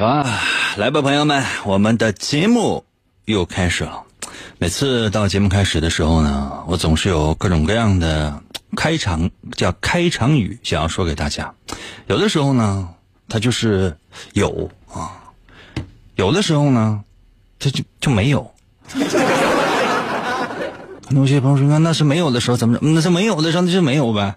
[0.00, 0.40] 啊，
[0.76, 2.84] 来吧，朋友们，我们的节目
[3.26, 4.02] 又开始了。
[4.58, 8.42] 每次到节目开始的时候呢，我总是有各种各样的
[8.76, 11.54] 开场叫开场语想要说给大家。
[12.08, 12.88] 有的时候呢，
[13.28, 13.96] 它就是
[14.32, 15.14] 有啊；
[16.16, 17.00] 有的时候呢，
[17.60, 18.50] 它就就没有。
[18.92, 18.98] 可
[21.10, 22.78] 能有些朋友说，那是没有的时候怎么？
[22.82, 24.34] 那是没有的时候那就没有呗。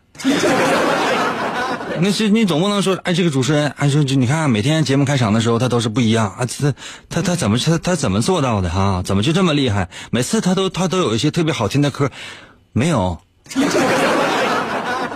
[2.00, 6.74] 那是你总不能说，哎，这个主持人，哎，说就你看每天节目开场的时候，他都是不一样啊，他
[7.10, 9.02] 他他怎么他他怎么做到的哈？
[9.04, 9.90] 怎么就这么厉害？
[10.12, 12.12] 每次他都他都有一些特别好听的歌，
[12.72, 13.20] 没有，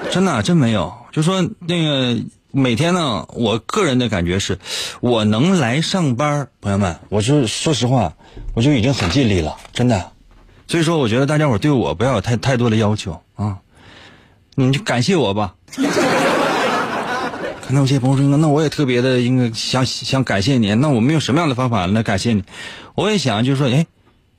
[0.09, 0.94] 真的真没有。
[1.12, 2.20] 就说那个
[2.52, 4.58] 每天呢，我个人的感觉是，
[5.02, 8.13] 我能来上班，朋友们，我就说实话，
[8.53, 10.11] 我就已经很尽力了，真的。
[10.67, 13.58] 所以说，我觉得大家伙对我不要有太太多的要求啊，
[14.55, 15.55] 你就感谢我吧。
[17.73, 20.73] 那有些朋友说，那我也特别的应该想想感谢你。
[20.75, 22.44] 那我们用什么样的方法来感谢你？
[22.95, 23.85] 我也想就是说，哎，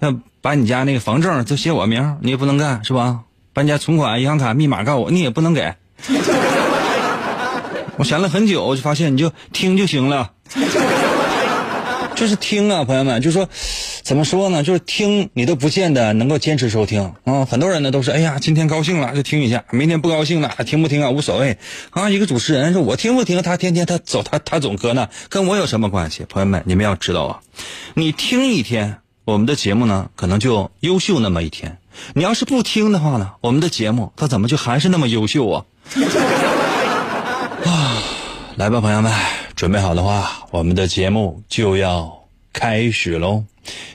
[0.01, 3.21] 要把你家那个房证就写我名，你也不能干是吧？
[3.53, 5.75] 把你家存款、银行卡密码告诉我，你也不能给。
[7.97, 10.31] 我想了很久，我就发现你就听就行了，
[12.15, 13.49] 就是听啊，朋友们，就说。
[14.03, 14.63] 怎么说呢？
[14.63, 17.45] 就是听你都不见得能够坚持收听啊！
[17.45, 21.57] 很多人呢都是哎呀，今天高兴了就听一下，明天不高兴了听不听啊无所谓
[21.91, 22.11] 啊。
[22.11, 26.27] 一个主持人说我听不听，他天天他走他他总搁那，跟我有什么关系？
[26.29, 27.41] 朋友们，你们要知道啊，
[27.95, 31.71] 你听一天我们的节目呢，可能就优秀那么一天；
[32.15, 35.65] 你要是不听的话呢，我们的节目它怎么就还是那么优秀啊？
[37.65, 38.03] 啊，
[38.57, 39.13] 来吧，朋友们，
[39.55, 43.45] 准备好的话，我们的节目就要开始喽。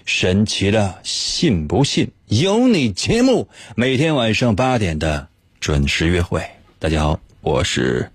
[0.07, 5.27] 神奇的，信不信有你节目，每天晚上八点的
[5.59, 6.49] 准时约会。
[6.79, 8.09] 大家好，我是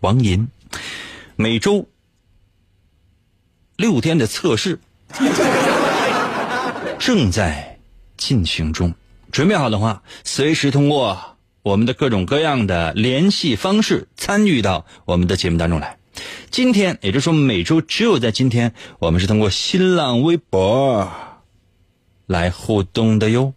[0.00, 0.46] 王银，
[1.34, 1.88] 每周
[3.76, 4.78] 六天的测试
[7.00, 7.78] 正在
[8.18, 8.92] 进行中。
[9.32, 15.96] 准备好的话，随时通过我们的各种各样的联系方式参与到我们的节目当中来。
[16.50, 21.10] 今天，也就是说每周只有在今天，我们是通过新浪微博
[22.26, 23.54] 来互动的哟。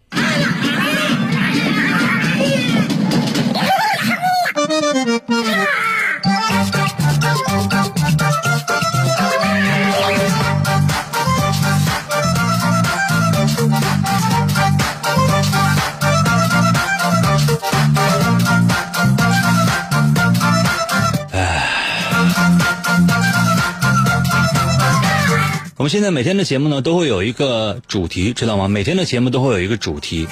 [25.84, 28.68] 我们现在每天的节目呢，都会有一个主题，知道吗？
[28.68, 30.26] 每天的节目都会有一个主题。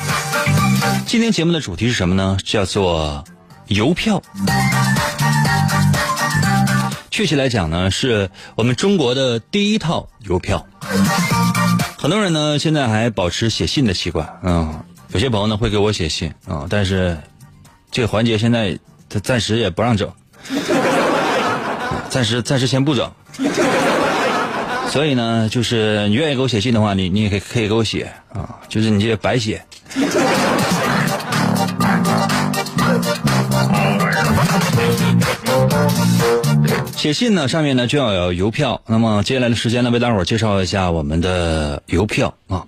[1.05, 2.39] 今天节目的主题是什么呢？
[2.43, 3.23] 叫做
[3.67, 4.23] 邮票。
[7.11, 10.67] 确切来讲呢，是我们中国的第一套邮票。
[11.99, 14.41] 很多人呢，现在还保持写信的习惯。
[14.43, 14.83] 嗯，
[15.13, 17.19] 有些朋友呢会给我写信啊，但是
[17.91, 18.79] 这个环节现在
[19.11, 20.11] 他暂时也不让整，
[22.09, 23.13] 暂时暂时先不整。
[24.93, 29.65] 所以呢，就是你愿意给我写信的话，你你也可以可以给我写啊，就是你这白写。
[36.95, 38.83] 写信呢，上面呢就要有邮票。
[38.87, 42.67] 那么接下来的时间呢，为大伙儿介绍一下我们的邮票啊。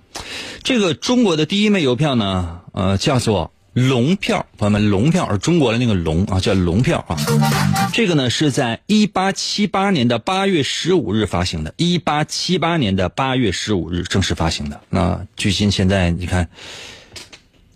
[0.63, 3.51] 这个中国的第一枚邮票呢，呃，叫做。
[3.75, 7.17] 龙票，朋友们，龙票是中国的那个龙啊，叫龙票啊。
[7.91, 14.79] 这个呢是在一八七八年的八月十五日发行的，一八七八年的八月十五日正式发行的。
[14.89, 16.47] 那距今现在你看，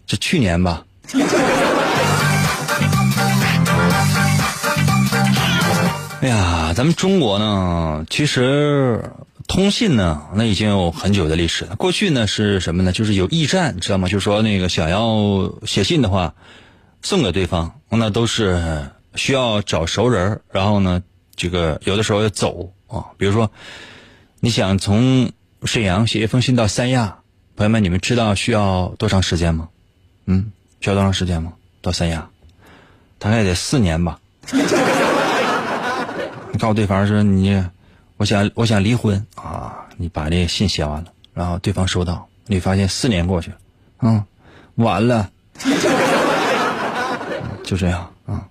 [0.07, 0.85] 这去年吧。
[6.21, 9.03] 哎呀，咱们中国呢，其实。
[9.49, 11.75] 通信呢，那已经有很久的历史了。
[11.75, 12.91] 过去呢是什么呢？
[12.91, 14.07] 就是有驿站，知道吗？
[14.07, 16.35] 就是说那个想要写信的话，
[17.01, 21.01] 送给对方，那都是需要找熟人然后呢，
[21.35, 23.05] 这个有的时候要走啊。
[23.17, 23.49] 比如说，
[24.39, 25.31] 你想从
[25.63, 27.17] 沈阳写一封信到三亚，
[27.55, 29.67] 朋友们，你们知道需要多长时间吗？
[30.27, 31.53] 嗯，需要多长时间吗？
[31.81, 32.29] 到三亚，
[33.17, 34.19] 大概得四年吧。
[36.53, 37.65] 你告诉对方说你。
[38.19, 39.87] 我想，我想离婚啊！
[39.95, 43.57] 你把这信写完了，然后对方收到，你发现四年过去了，
[44.01, 44.21] 嗯，
[44.75, 45.31] 完了，
[47.63, 48.49] 就这样啊。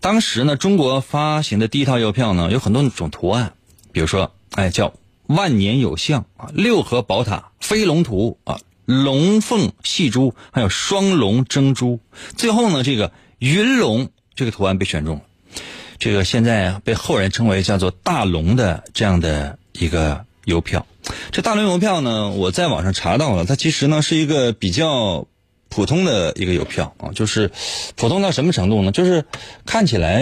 [0.00, 3.52] 当时呢，中国发行的第一套邮票呢，有很多种图案，
[3.92, 4.92] 比如说，哎，叫
[5.28, 12.00] 万年有象啊，六合宝塔，飞龙图啊，龙凤戏珠，还有双龙争珠。
[12.36, 15.22] 最后呢，这个云龙这个图案被选中了。
[15.98, 20.86] 这个现在被后人称为叫做大龙的这样的一个邮票。
[21.32, 25.26] 这大龙邮票呢，我在网上查到了，它其实呢是一个比较
[25.70, 27.50] 普通的一个邮票啊，就是
[27.96, 28.92] 普通到什么程度呢？
[28.92, 29.24] 就是
[29.66, 30.20] 看起来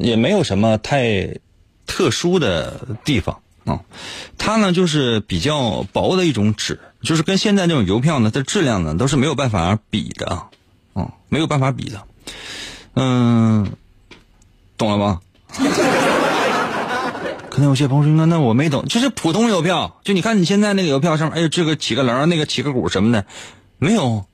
[0.00, 1.38] 也没有什么太
[1.86, 3.80] 特殊的地方啊。
[4.38, 10.48] 它呢就是比较薄的一种纸，就是跟现在这种邮票呢，它质量呢都是没有办法比的啊，
[10.94, 12.02] 嗯，没有办法比的。
[12.94, 13.72] 嗯，
[14.76, 15.20] 懂了吧？
[17.50, 23.24] 可能有些朋友说：“那那我没懂，就是普通邮票，就你看你现在那个邮票上面，哎，这个起个棱，那个起个鼓什么的，
[23.78, 24.26] 没有，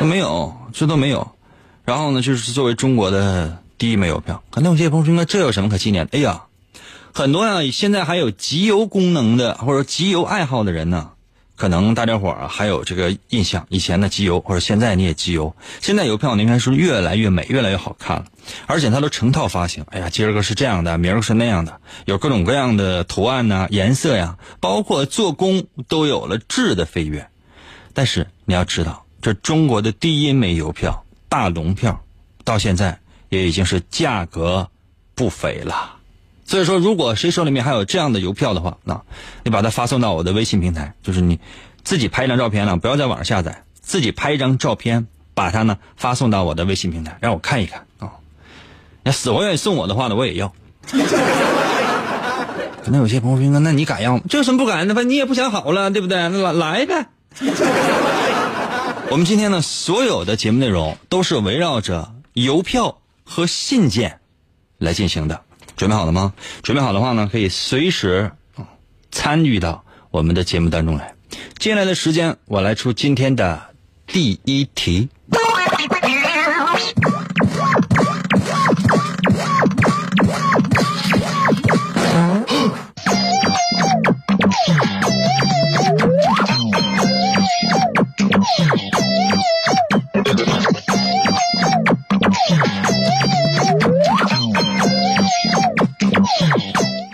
[0.00, 1.30] 都 没有，这都没有。
[1.84, 6.16] 然后呢，就是作为中国的第一枚邮票，可能有些朋友说：那这有什么可纪念的？
[6.16, 6.44] 哎呀，
[7.12, 11.10] 很多呀，现在还有集邮功能的或者集邮爱好的人呢。”
[11.58, 18.26] 可能大家伙儿还有这个印象，以前的集邮或者现在你也集邮，现在邮票应该是越来越美，越来越好看了，
[18.66, 19.84] 而且它都成套发行。
[19.90, 27.28] 哎呀，今儿个是这样的，明儿个是那样的，有各种各样的图案呐、颜色呀，包括做工都有了质的飞跃。
[27.92, 32.04] 但是你要知道，这中国的第一枚邮票大龙票，
[32.44, 33.00] 到现在
[33.30, 34.70] 也已经是价格
[35.16, 35.97] 不菲了。
[36.48, 39.02] 所以说，如果谁手里面还有这样的邮票的话，那，
[39.44, 41.38] 你把它发送到我的微信平台，就是你
[41.84, 48.12] 自己拍一张照片了，不要在网上下载，自己拍一张照片，把它呢发送到我的微信平台，让我看一看啊。
[49.02, 50.50] 那死活愿意送我的话呢，我也要。
[52.82, 54.22] 可能有些朋友说，那你敢要吗？
[54.30, 54.94] 这有什么不敢的？
[54.94, 56.16] 反你也不想好了，对不对？
[56.30, 57.08] 来来呗。
[59.10, 64.20] 我们今天呢，所有的节目内容都是围绕着邮票和信件
[64.78, 65.42] 来进行的。
[65.78, 66.34] 准备好了吗？
[66.62, 68.30] 准备好的话呢，可以随时
[69.10, 71.14] 参与到我们的节目当中来。
[71.58, 73.62] 接下来的时间，我来出今天的
[74.06, 75.08] 第一题。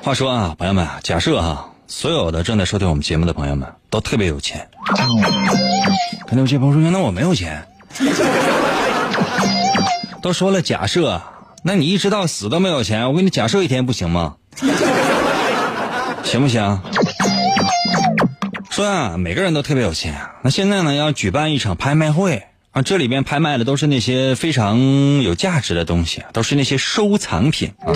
[0.05, 4.69] 话说啊，朋友们，假设哈，所有的正在收听我们节目的朋友们都特别有钱，
[6.27, 7.67] 可能有些朋友说：“那我没有钱。”
[10.21, 11.23] 都说了假设，
[11.62, 14.35] 那你一直到死都没有钱，我给你假设一天不行吗？
[16.23, 16.83] 行不行？
[18.69, 22.43] 说啊，每个人都特别有钱，那现在呢要举办一场拍卖会
[22.73, 24.79] 啊，这里边拍卖的都是那些非常
[25.23, 27.89] 有价值的东西，都是那些收藏品啊。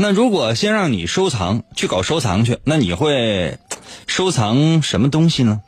[0.00, 3.58] 那如果先让你收藏去搞收藏去，那你会
[4.06, 5.60] 收藏什么东西呢？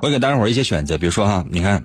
[0.00, 1.84] 我给大家伙一些选择，比如说哈，你看，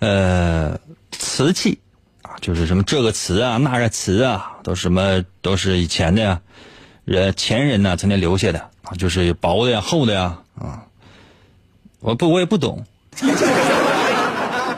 [0.00, 0.76] 呃，
[1.12, 1.78] 瓷器
[2.22, 6.40] 啊，就是什么这个瓷啊，那个瓷啊，都什么都是以前的呀，
[7.04, 10.86] 人前人呢曾经留下的啊，就是薄的呀、厚的呀啊，
[12.00, 12.84] 我不我也不懂，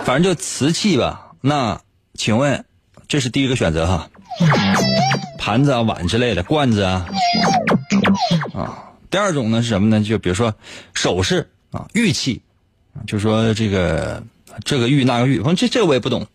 [0.04, 1.32] 反正就瓷器吧。
[1.40, 1.81] 那
[2.12, 2.66] 请问，
[3.08, 4.10] 这是第一个选择哈。
[5.46, 7.06] 盘子啊、碗之类的，罐子啊，
[8.52, 8.82] 啊。
[9.08, 10.04] 第二种呢是什么呢？
[10.04, 10.52] 就比如说
[10.93, 12.43] 首饰啊、玉器，
[13.06, 14.25] 就说这个
[14.64, 16.26] 这个玉那个玉，反正这这我也不懂。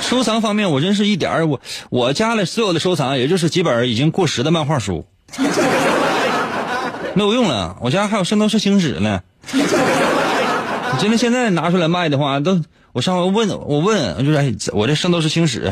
[0.00, 1.60] 收藏方面，我真是一点儿我
[1.90, 5.04] 我家里所有的收藏，也就是几本已经过时的漫画书，
[7.14, 7.76] 没有用了。
[7.80, 9.20] 我家还有《圣斗士星矢》呢。
[9.52, 9.60] 你
[11.00, 12.62] 真的现在拿出来卖的话，都
[12.92, 15.70] 我上回问我问，就是哎我这《圣斗士星矢》。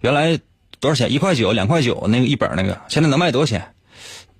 [0.00, 0.40] 原来
[0.80, 1.10] 多少钱？
[1.12, 3.60] 一块九、两块九那个一本那个，现在能卖多少钱？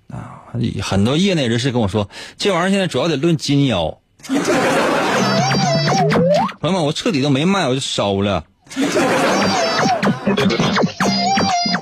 [0.09, 0.43] 啊，
[0.81, 3.99] 很多业内人士跟我说，这玩意儿现在主要得论斤腰。
[6.59, 8.43] 朋友们，我彻底都没卖，我就烧了。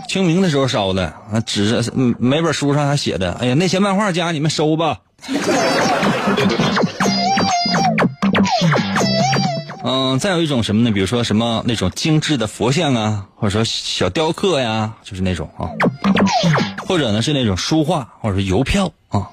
[0.08, 1.84] 清明的时候烧的，啊，纸
[2.18, 5.00] 每本书上还写的，哎呀，那些漫画家你们收吧。
[9.88, 10.92] 嗯，再有一种什么呢？
[10.92, 15.70] 比如说什么那种精致的佛像啊，或者说小雕刻呀，就是那种啊，
[16.88, 19.30] 或者呢是那种书画，或者说邮票啊，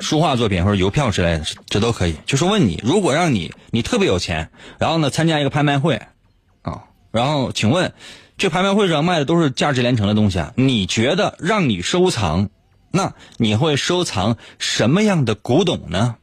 [0.00, 2.14] 书画作品或者邮票之类的，这都可以。
[2.24, 6.00] 就是问你，如果让你你特别有钱，然后呢参加一个拍卖会
[6.62, 7.92] 啊，然后请问，
[8.38, 12.48] 这拍卖会上卖的都是价值连城的东西啊，你觉得让你收藏，
[12.92, 16.14] 那你会收藏什么样的古董呢？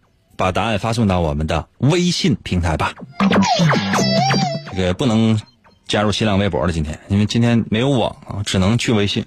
[0.41, 2.91] 把答案发送到我们的微信平台吧。
[4.75, 5.39] 这个不能
[5.87, 9.23] 加入新浪微博了，今天因为今天没有网啊，只能去微信。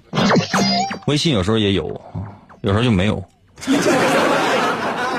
[1.07, 2.01] 微信有时候也有，
[2.63, 3.23] 有时候就没有。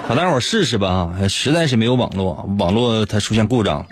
[0.07, 1.17] 好， 大伙试试吧啊！
[1.31, 3.87] 实在是没有网络，网络它出现故障。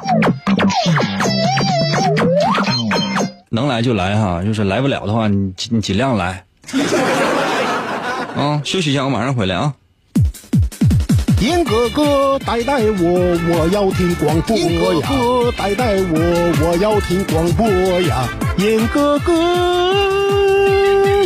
[3.48, 6.44] 能来就来哈，就是来不了的话，你你尽量来。
[8.36, 9.72] 啊，休息一下，我马上回来啊。
[11.44, 14.64] 严哥哥带带我，我要听广播呀！
[14.64, 16.16] 严哥哥带带我，
[16.62, 17.68] 我要听广播
[18.00, 18.26] 呀！
[18.56, 19.94] 严哥哥，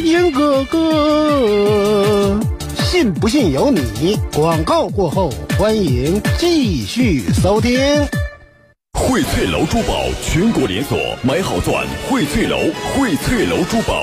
[0.00, 2.36] 严哥哥，
[2.82, 4.18] 信不信由你。
[4.34, 7.78] 广告过后，欢迎继续收听。
[8.94, 12.58] 荟翠楼珠宝全国连锁，买好钻，荟翠楼，
[12.92, 13.94] 荟翠楼珠宝，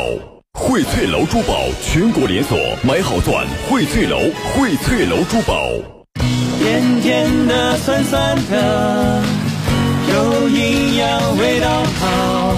[0.54, 4.18] 荟翠楼珠宝全国连锁，买好钻，荟翠楼，
[4.56, 5.95] 荟翠楼珠宝。
[6.66, 9.22] 甜甜的，酸酸的，
[10.12, 12.56] 有营养，味道好，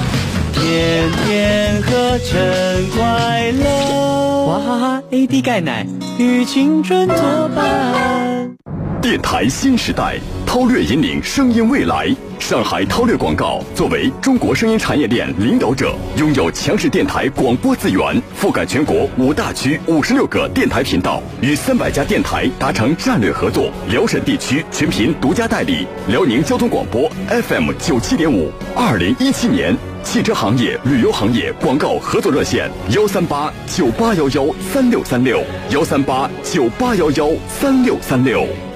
[0.54, 4.46] 天天喝真快乐。
[4.46, 5.88] 哇哈哈 AD 钙奶
[6.20, 8.54] 与青春作伴。
[9.02, 12.14] 电台新时代，韬略引领声音未来。
[12.40, 23.72] 上海韬略广告作为中国声音产业链领导者，拥有强势电台广播资源，覆盖全国五大区五十六个电台频道，与三百家电台达成战略合作。
[23.90, 28.52] 辽沈地区全频独家代理，辽宁交通广播 FM 九七点五。
[28.76, 38.67] 二零一七年汽车行业、旅游行业广告合作热线：幺三八九八幺幺三六六三六，幺三八九八幺幺三六三六。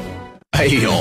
[0.60, 0.92] 哎呦，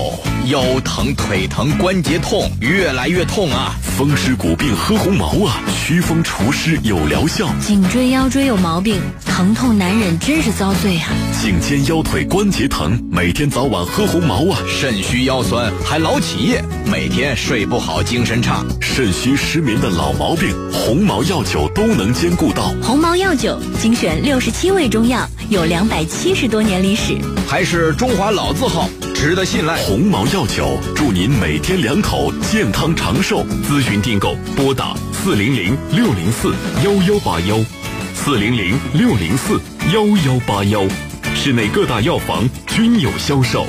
[0.47, 3.75] 腰疼、腿疼、关节痛，越来越痛啊！
[3.99, 7.53] 风湿骨病喝红毛啊，祛风除湿有疗效。
[7.61, 11.11] 颈椎、腰椎有毛病，疼痛难忍，真是遭罪啊！
[11.43, 14.59] 颈肩腰腿关节疼，每天早晚喝红毛啊！
[14.69, 18.65] 肾虚腰酸还老起夜，每天睡不好，精神差。
[18.81, 22.73] 肾虚失眠的老毛病，红毛药酒都能兼顾到。
[22.81, 28.89] 红毛药酒精选六十七味中药，有两百七十多年历史，还是中华老字号。
[29.21, 33.45] 值得信赖，鸿毛药酒祝您每天两口健康长寿。
[33.69, 37.59] 咨询订购拨打四零零六零四幺幺八幺，
[38.15, 39.61] 四零零六零四
[39.93, 40.89] 幺幺八幺，
[41.35, 43.67] 市内各大药房均有销售。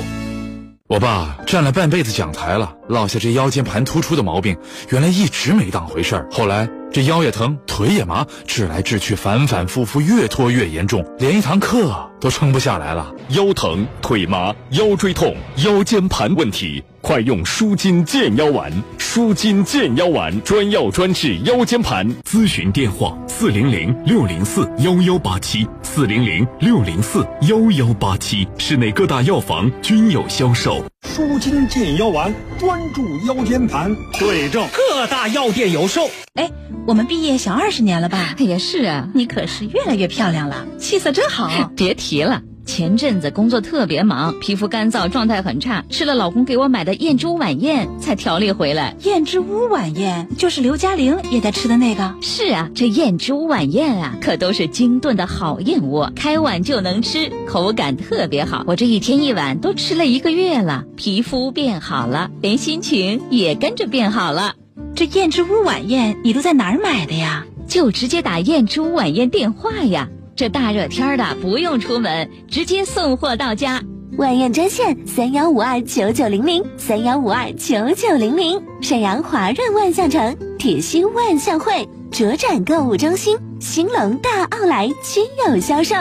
[0.88, 4.56] 我爸站了半辈子讲台了，落下这腰间盘突出的毛病，
[4.88, 6.26] 原来一直没当回事儿。
[6.32, 12.10] 后来这腰也疼，腿也麻，治来治去，反反复复，越拖越严重，连一堂课。
[12.20, 15.34] 都撑不下来了，腰疼、腿麻、腰椎痛、
[15.64, 18.72] 腰间盘问题，快用舒筋健腰丸。
[18.96, 22.08] 舒筋健腰丸专药专治腰间盘。
[22.22, 28.46] 咨询电话：四零零六零四幺幺八七，四零零六零四幺幺八七。
[28.56, 30.82] 市内各大药房均有销售。
[31.02, 36.08] 舒筋健腰丸，专注腰间盘，对症，各大药店有售。
[36.34, 36.48] 哎，
[36.86, 38.36] 我们毕业小二十年了吧？
[38.38, 41.50] 也是啊，你可是越来越漂亮了，气色真好。
[41.76, 48.96] 别提了，前阵子工作特别忙，皮肤干燥，状态很差，吃了老公给我买的燕之屋晚宴才调理回来。
[49.02, 52.14] 燕之屋晚宴就是刘嘉玲也在吃的那个。
[52.20, 58.64] 是啊，这燕之屋晚宴啊，可都是精炖的好燕窝，开碗就能吃，口感特别好。
[58.66, 64.54] 我这一天一碗都吃了一个月了，皮肤变好了，连心情也跟着变好了。
[64.94, 67.44] 这燕之屋晚宴你都在哪儿买的呀？
[67.66, 70.08] 就直接打燕之屋晚宴电话呀！
[70.34, 73.82] 这大热天的不用出门，直接送货到家。
[74.16, 78.62] 晚宴专线三幺五二九九零零三幺五二九九零零。
[78.80, 85.94] 沈阳华润万象城、铁西万象汇、卓展购物中心、兴隆大奥莱均有销售。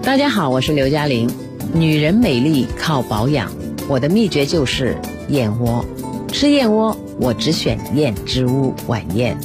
[0.00, 1.28] 大家好，我是刘嘉玲。
[1.74, 3.50] 女人美丽靠保养，
[3.88, 4.96] 我的秘诀就是
[5.28, 5.84] 燕窝。
[6.32, 6.96] 吃燕窝。
[7.18, 9.38] 我只选燕之屋晚宴，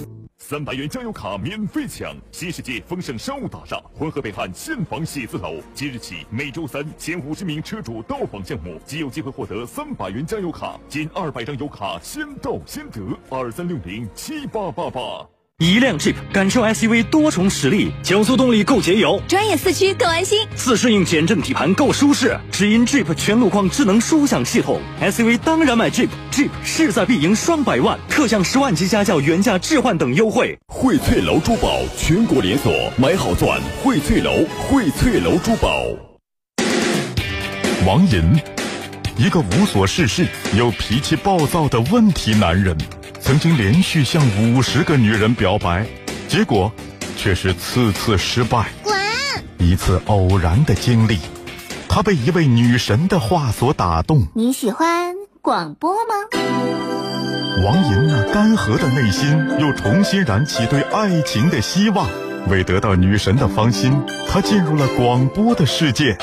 [0.51, 2.13] 三百元加油卡免费抢！
[2.29, 12.99] 新世界丰盛商务大厦浑河北岸现房写字楼，即日起每周三前五十名车主到访项目即有机会获得三百元加油卡，仅二百张油卡，先到先得。
[13.29, 15.25] 二三六零七八八八。
[15.61, 22.35] 一辆 Jeep 感受 SUV 多重实力，九速动力够节油，专业四驱够安心，自适应减震底盘够舒适。
[22.51, 30.57] 只因 Jeep 全路况智能舒享系统，SUV 当然买 Jeep，Jeep 势在必赢双百万，特享十万级家轿原价置换等优惠。
[30.65, 35.83] 荟萃楼珠宝全国连锁，买好钻，荟萃楼，荟萃楼珠宝。
[37.85, 38.35] 王银，
[39.15, 40.25] 一个无所事事
[40.57, 42.75] 又脾气暴躁的问题男人。
[43.21, 45.85] 曾经连续向五十个女人表白，
[46.27, 46.71] 结果
[47.15, 48.69] 却是次次失败。
[48.83, 48.95] 滚！
[49.59, 51.19] 一次偶然的经历，
[51.87, 54.27] 他被一位女神的话所打动。
[54.33, 56.15] 你喜欢广播吗？
[57.63, 62.09] 王莹那干涸的内心又重新燃起对爱情的希望。
[62.49, 63.93] 为得到女神的芳心，
[64.27, 66.17] 他进入了广播的世界。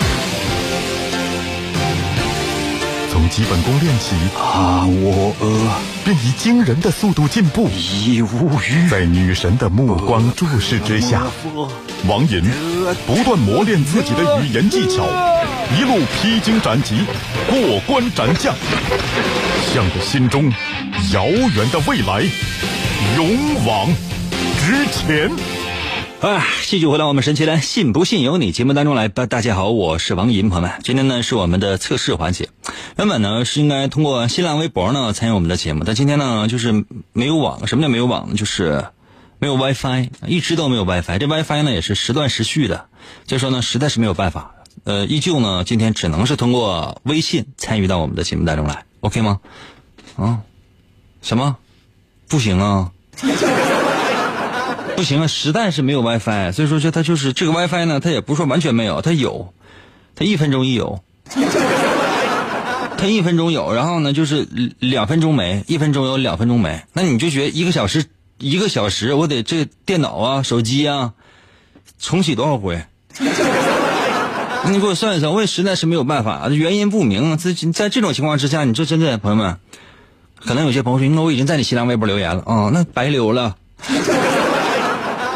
[3.29, 7.69] 从基本功练起，啊，我呃便以惊人的速度进步。
[7.69, 8.89] 已无语。
[8.89, 11.27] 在女神的目光注视之下，
[12.09, 12.43] 王银
[13.07, 15.05] 不断磨练自己的语言技巧，
[15.79, 17.01] 一路披荆斩棘，
[17.49, 18.55] 过关斩将，
[19.75, 20.51] 向着心中
[21.13, 22.23] 遥远的未来
[23.17, 23.89] 勇往
[24.59, 25.31] 直前。
[26.21, 29.27] 哎，继续回到我们神奇的“信不信由你”节目当中来吧。
[29.27, 32.49] 大家好，我是王银，朋友们，今天呢是我们的测试环节。
[32.99, 37.65] 原本呢是应该通过新浪微博呢参与我们的节目，但今天呢就是没有网。
[37.69, 38.35] 什么叫没有网呢？
[38.35, 38.87] 就是
[39.39, 41.17] 没有 WiFi，一直都没有 WiFi。
[41.21, 42.87] 这 WiFi 呢也是时断时续的，
[43.25, 44.53] 所以说呢实在是没有办法。
[44.83, 49.39] 呃，依旧呢今天只能是通过微信参与到我们的节目当中来，OK 吗？
[50.17, 50.41] 啊？
[51.23, 51.57] 什么？
[52.27, 52.91] 不行啊？
[54.97, 59.55] 不行啊，实在是没有 WiFi，所以说这它就是这个 WiFi 呢，它也不是说完全没有，它有，
[60.17, 61.01] 它一分钟一有，
[62.99, 64.47] 它一分钟有，然后呢就是
[64.81, 68.05] 两分钟没，一分钟有，两分钟没，那你就觉得一个小时
[68.39, 71.13] 一个小时，我得这电脑啊、手机啊
[72.01, 72.83] 重启多少回？
[74.69, 77.37] 你给我算一算，我也实在是没有办法，原因不明。
[77.39, 79.59] 在在这种情况之下，你这真的朋友们，
[80.35, 83.57] 可能有些朋友说，那我已经在你新浪微博留言了啊，那白留了。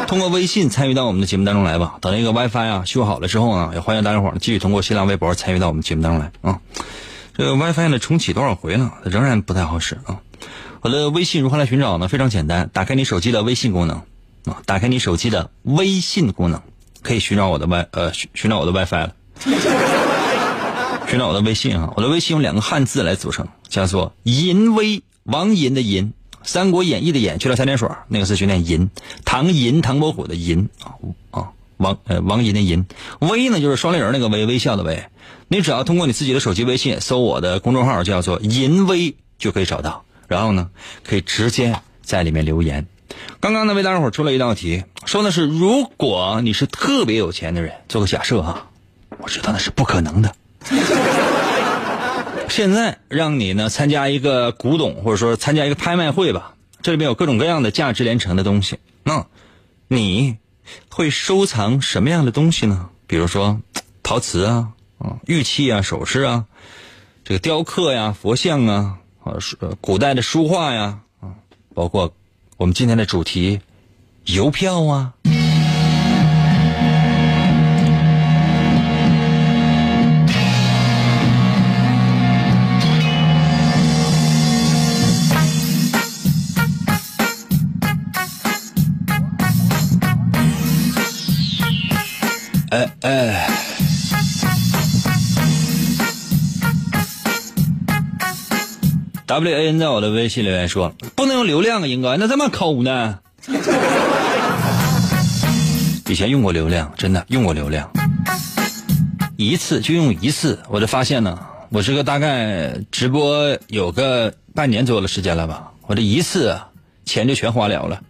[0.07, 1.95] 通过微信参与到我们的节目当中来吧。
[2.01, 6.59] 等那个 WiFi 啊修好了之后呢，也欢迎大家伙儿继续通过新浪微博参与到我们节目当中来啊。
[7.35, 10.21] 这个 WiFi 呢重启多少回了，仍然不太好使啊。
[10.81, 12.07] 我的微信如何来寻找呢？
[12.07, 14.03] 非常简单，打开你手机的微信功能
[14.45, 16.61] 啊，打开你手机的微信功能，
[17.01, 19.15] 可以寻找我的 Wi 呃寻找我的 WiFi 了。
[21.07, 26.13] 寻找我的微信啊，我的微信用两个汉字来组成，叫做“淫威”，王银的银。
[26.49, 28.89] 《三国演义》的演去了三点水，那个字就念银。
[29.23, 30.95] 唐银，唐伯虎的银啊
[31.31, 31.51] 啊，
[31.83, 32.87] 王呃王银的银。
[33.19, 35.03] 微呢就是双立人那个微，微笑的微。
[35.49, 40.71] 你只要通过你自己的手机微信搜我的公众号叫做“银微”就可以找到，然后呢
[41.03, 42.87] 可以直接在里面留言。
[43.39, 48.69] 刚刚呢为大家伙出了一道题，说的是如果你是特别有钱的人，做个假设啊，
[49.19, 50.33] 我知道那是不可能的。
[52.49, 58.79] 现在让你呢参加一个古董，或者说参加一个拍卖会吧，这里面有各种各样的价值连城的东西。
[59.03, 59.27] 那
[59.87, 60.37] 你
[60.89, 62.89] 会收藏什么样的东西呢？
[63.07, 63.59] 比如说
[64.01, 66.45] 陶瓷啊，啊玉器啊，首饰啊，
[67.23, 69.37] 这个雕刻呀，佛像啊，啊
[69.81, 71.35] 古代的书画呀，啊，
[71.73, 72.13] 包括
[72.57, 73.59] 我们今天的主题
[74.25, 75.13] 邮票啊。
[92.73, 93.47] 哎哎
[99.27, 103.19] ，W A N 在我的微信留言说不能用流量啊，英哥，那这么抠呢？
[106.09, 107.87] 以前用过流量，真的用过流量，
[109.37, 111.37] 一次就用一次，我就发现呢，
[111.69, 116.59] 我这个大概直播有个半年左右的时间了吧，我这一次
[117.05, 118.01] 钱就全花了了。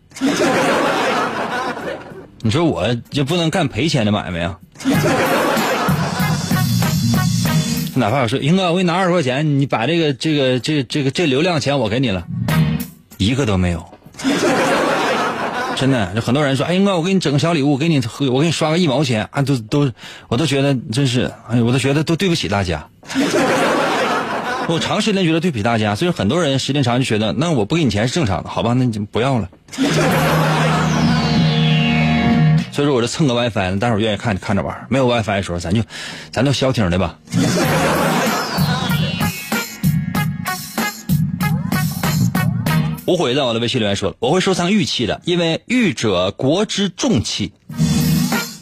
[2.45, 4.59] 你说我就不能干赔钱的买卖啊？
[7.95, 12.25] 哪怕我说，英哥，我给你拿二十块钱，你把这个、这个、这、这个、这流量钱我给你了，
[13.17, 13.85] 一个都没有。
[15.77, 19.89] 真的，很多人说，哎，英哥，我给你整个小礼物，给你，我给你刷个一毛钱啊，都都，
[20.27, 22.85] 我都觉得真是，哎，我都觉得都对不起大家。
[24.67, 28.73] 我长时间觉得对不起大家，所以很多人时间长就觉得，那我不给你钱是正常的，好吧？
[28.73, 29.47] 那你就不要了。
[32.73, 34.87] 所以说，我这蹭个 WiFi 呢，待会愿意看就看着玩。
[34.89, 35.83] 没有 WiFi 的时候，咱就，
[36.31, 37.19] 咱就消停的吧。
[43.05, 47.53] 无悔在我的微信留言说了，我会收藏玉器的，因为玉者国之重器。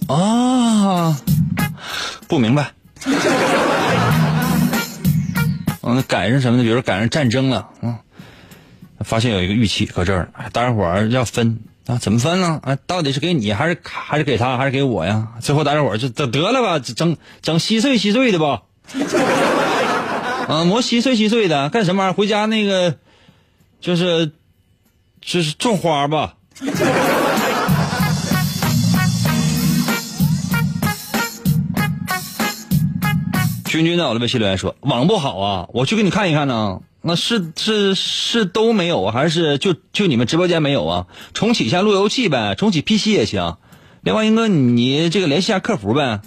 [0.10, 1.18] 啊，
[2.28, 2.74] 不明白。
[5.84, 6.64] 嗯，赶上什么呢？
[6.64, 7.98] 比如赶上战争了，嗯，
[9.06, 11.58] 发现有一个玉器搁这儿，大家伙儿要分。
[11.88, 12.60] 啊，怎么分呢？
[12.64, 15.30] 啊，到底是给你还是还是给他还是给我呀？
[15.42, 18.62] 最后大家伙就得得了吧，整整稀碎稀碎的吧。
[20.48, 22.16] 啊，磨稀碎稀碎的，干什么玩意儿？
[22.16, 22.96] 回家那个
[23.80, 24.32] 就是
[25.22, 26.36] 就是种花吧。
[33.66, 36.82] 君君在我的微信留言说网不好啊，我去给你看一看呢。
[37.04, 41.08] 那是是是都没有啊，还是就就你们直播间没有啊？
[41.34, 43.58] 重启一下路由器呗，重启 PC 也行。
[44.02, 46.22] 另外，英哥，你这个联系一下客服呗。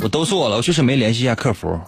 [0.00, 1.80] 我都做了，我就是没联系一下客服。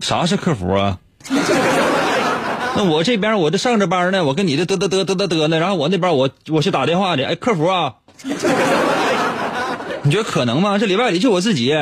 [0.00, 0.98] 啥是客服啊？
[2.76, 7.94] 那我这边我这上着班呢，我跟你这嘚嘚嘚嘚嘚嘚呢，然后我那边我我去打电话去，哎，客服啊，
[10.02, 10.78] 你觉得可能吗？
[10.78, 11.74] 这里外里就我自己。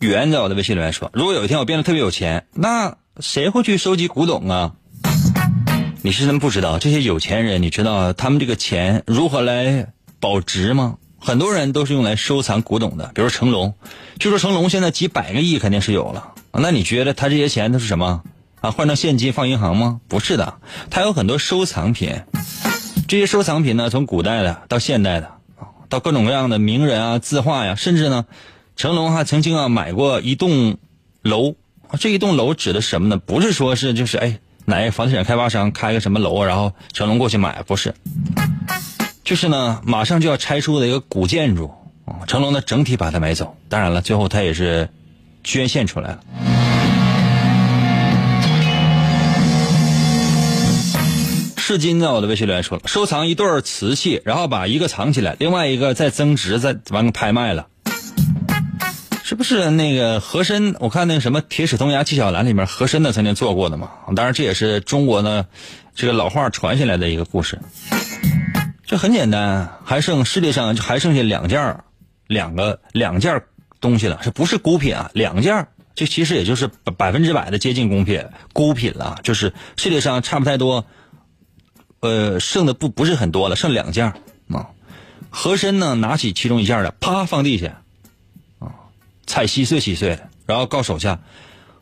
[0.00, 4.72] 圆在我的微信里面说，如果有一天我变得特别有钱，那谁会去收集古董啊？
[6.02, 10.96] 你是真不知道这些有钱人，你知道他们这个钱如何来保值吗？
[11.18, 13.74] 很多人都是用来收藏古董的，比如成龙，
[14.18, 16.34] 据说成龙现在几百个亿肯定是有了。
[16.52, 18.22] 那你觉得他这些钱都是什么
[18.60, 18.70] 啊？
[18.70, 20.00] 换成现金放银行吗？
[20.08, 20.54] 不是的，
[20.90, 22.22] 他有很多收藏品。
[23.08, 25.32] 这些收藏品呢，从古代的到现代的，
[25.88, 28.26] 到各种各样的名人啊、字画呀，甚至呢，
[28.76, 30.76] 成龙还曾经啊买过一栋
[31.22, 31.54] 楼。
[31.98, 33.16] 这一栋楼指的什么呢？
[33.16, 37.94] 不是说是就是哎哪个房地产开发商开个什么楼，然后成龙过去买，不是。
[39.24, 41.72] 就是呢，马上就要拆除的一个古建筑，
[42.26, 43.56] 成龙呢整体把它买走。
[43.70, 44.90] 当然了，最后他也是
[45.42, 46.20] 捐献出来了。
[51.56, 57.68] 是金在我的微信留言说了，收藏一对瓷器，然后把一个藏起来，另外一个再增值，再完个拍卖了。
[59.36, 60.74] 不是那个和珅？
[60.80, 63.90] 我看那什么《铁齿铜牙纪晓岚》里面和珅呢曾经做过的嘛？
[64.16, 65.46] 当然这也是中国呢
[65.94, 67.60] 这个老话传下来的一个故事。
[68.84, 71.80] 这很简单，还剩世界上还剩下两件
[72.26, 73.42] 两个两件
[73.80, 80.84] 东西了，这不是孤品啊，两件这其实也就是百分之百的接近孤品孤品了，就是世界上差不太多。
[82.00, 84.12] 呃，剩的不不是很多了，剩两件
[84.48, 84.68] 啊。
[85.30, 87.82] 和珅呢，拿起其中一件的，啪放地下，
[89.26, 91.18] 踩稀碎稀碎的，然后告手下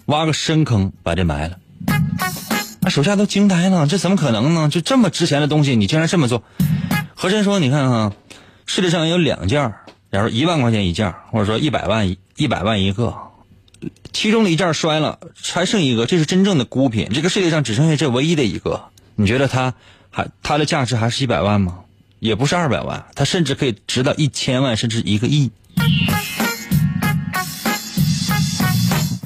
[0.06, 1.58] 挖个深坑把这埋了。
[2.80, 4.68] 那手下都惊呆了，这怎么可能呢？
[4.68, 6.42] 就这么值钱的东西，你竟然这么做？
[7.14, 8.12] 和珅说：“你看啊，
[8.66, 9.72] 世界上有两件，
[10.12, 13.14] 假如一万块钱一件，或者说一百万一百万一个，
[14.12, 15.18] 其中的一件摔了，
[15.52, 17.08] 还剩一个，这是真正的孤品。
[17.14, 19.74] 这个世界上只剩下这唯一的一个，你觉得它？”
[20.16, 21.80] 还它的价值还是一百万吗？
[22.20, 25.50] 也不是二百万，它甚至可以值到一千万，甚至一个亿。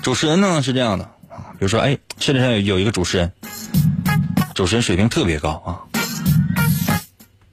[0.08, 3.30] 主持人呢是这样的，比如说，哎，世界上有有一个主持人，
[4.54, 5.84] 主持人水平特别高啊，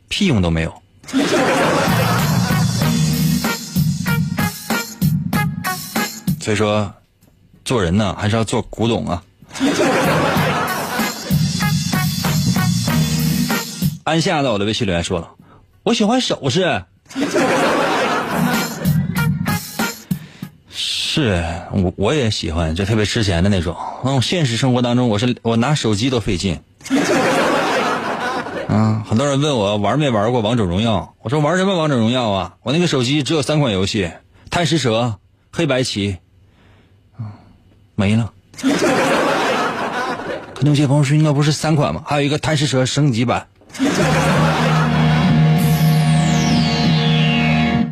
[0.08, 0.74] 屁用都没有。
[6.40, 6.94] 所以说，
[7.66, 9.22] 做人呢还是要做古董啊。
[14.06, 15.30] 安夏在我的微信留言说了
[15.84, 16.86] ：“我喜欢首饰。”
[21.16, 23.74] 是我我也喜欢，就特别值钱的那种。
[24.04, 26.60] 那种现实生活当中，我是我拿手机都费劲。
[28.68, 32.56] 啊，很多人问我玩没玩过王者荣耀，我说玩什么王者荣耀啊？
[32.64, 34.12] 我那个手机只有三款游戏：
[34.50, 35.16] 贪食蛇、
[35.54, 36.18] 黑白棋，
[37.96, 38.34] 没了。
[40.54, 42.04] 可能有些朋友说应该不是三款吗？
[42.06, 43.48] 还有一个贪食蛇升级版。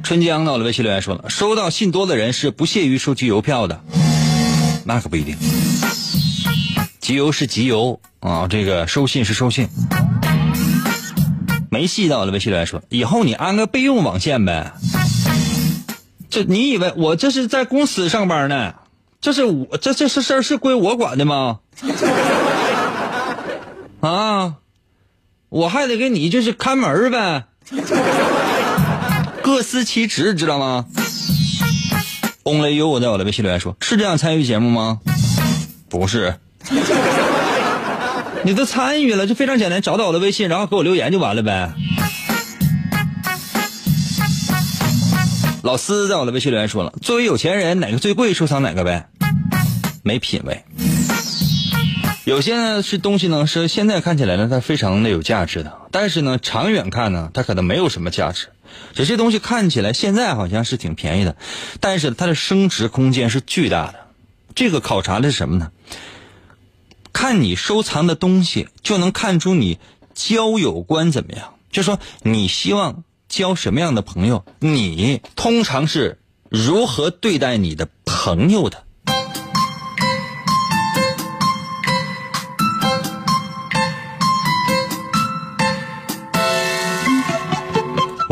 [0.03, 3.81] 春江到了，微信留言说了，收到信多的人是不屑于收集邮票的，
[4.85, 5.37] 那可不一定。
[6.99, 9.69] 集邮是集邮啊，这个收信是收信。
[11.71, 14.73] 没戏到了，微信留言说，以后你安个备用网线呗。
[16.29, 18.75] 这你以为我这是在公司上班呢？
[19.21, 21.59] 这是我这这事事儿是归我管的吗？
[24.01, 24.55] 啊？
[25.47, 27.45] 我还得给你就是看门呗，
[29.43, 30.85] 各司其职，知道吗
[32.45, 35.01] ？Only you 我在我的微信留言说：“是这样参与节目吗？”
[35.89, 36.35] 不是，
[38.43, 41.73] 你都参与了，就非常简单，找到我的微信，然后给我留言就完了呗。
[45.61, 49.09] 老四在我的微信留言说了：“作为有钱人，哪个最贵，收藏哪个呗。”
[50.03, 50.63] 没品位。
[52.23, 58.47] 有些呢是东西呢，是现在看起来呢，它非常的有价值的，但是呢，长远看呢，它可能没有什么价值。
[58.93, 61.35] 这些东西看起来现在好像是挺便宜的，
[61.79, 64.07] 但是它的升值空间是巨大的。
[64.55, 65.71] 这个考察的是什么呢？
[67.11, 69.79] 看你收藏的东西，就能看出你
[70.13, 71.53] 交友观怎么样。
[71.71, 78.83] 就说你希望交什么样的朋友，你通常是如何对待你的朋友的。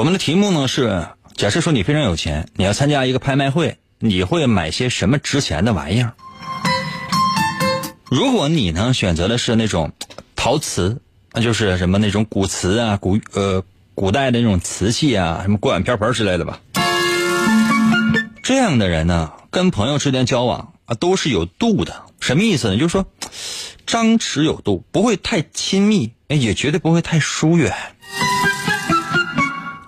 [0.02, 6.14] 我们的题目呢是：假设说你非常有钱，你要参加一个拍卖会，你会买些什么值钱的玩意儿？
[8.10, 9.92] 如果你呢选择的是那种
[10.36, 11.00] 陶瓷，
[11.34, 16.60] 那就是什么那种古瓷啊、古呃古代的那种瓷器啊，什么锅碗瓢盆之类的吧。
[18.42, 22.06] 这样的人呢，跟朋友之间交往啊，都是有度的。
[22.20, 22.76] 什么意思呢？
[22.76, 23.06] 就是说，
[23.86, 27.72] 张弛有度，不会太亲密，也绝对不会太疏远。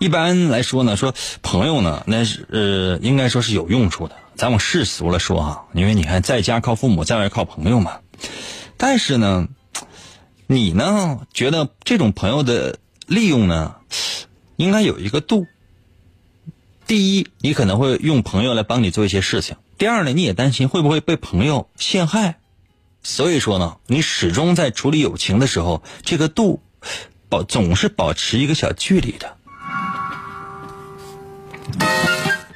[0.04, 4.18] 一般来说呢，说朋友呢，那是呃，应该说是有用处的。
[4.36, 8.02] 咱往世俗了说哈，因为你看，在家靠父母，在外靠朋友嘛。
[8.76, 9.48] 但是呢，
[10.46, 13.76] 你呢，觉得这种朋友的利用呢，
[14.58, 15.48] 应该有一个度。
[16.86, 22.40] 第一，你可能会用朋友来帮你做一些事情；第二呢，你也担心会不会被朋友陷害。
[23.04, 26.62] 所以说呢，你始终在处理友情的时候，这个度
[27.30, 29.38] 保总是保持一个小距离的。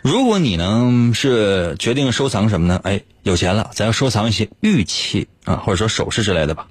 [0.07, 2.79] 如果你呢是决定收藏什么呢？
[2.85, 6.65] 哎，有钱了，咱要收藏一些玉器啊，或者说首饰之类的吧。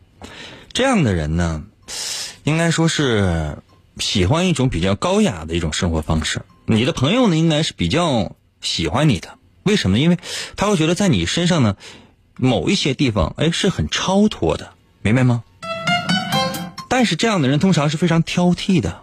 [0.72, 1.62] 这样的人呢，
[2.44, 3.58] 应该说是
[3.98, 6.40] 喜欢一种比较高雅的一种生活方式。
[6.64, 9.28] 你的朋友呢，应该是比较喜欢你的。
[9.64, 9.98] 为什么？
[9.98, 10.16] 因为
[10.56, 11.76] 他会觉得在你身上呢，
[12.38, 14.72] 某一些地方哎是很超脱的，
[15.02, 15.44] 明白吗？
[16.88, 19.02] 但是这样的人通常是非常挑剔的。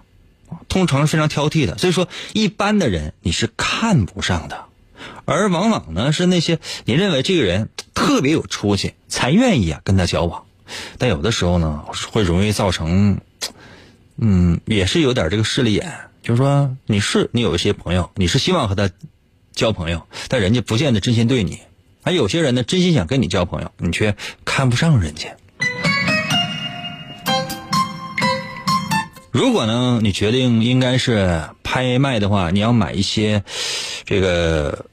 [0.68, 4.66] 通常是非常挑剔的，所以说一般的人你是看不上的，
[5.26, 10.46] 而往往呢是那些你认为这个人特别有出息，才愿意啊跟他交往。
[10.98, 13.20] 但有的时候呢，会容易造成，
[14.18, 18.90] 嗯，也是有点这个势利眼，就是说你是你有一些朋友，你是希望和他
[19.54, 21.58] 交朋友，但人家不见得真心对你；
[22.04, 25.36] 而有些人呢，真心想跟你交朋友，你却看不上人家。
[29.34, 33.44] 如果呢，你决定应该是拍卖的话，你要买一些
[34.06, 34.86] 这个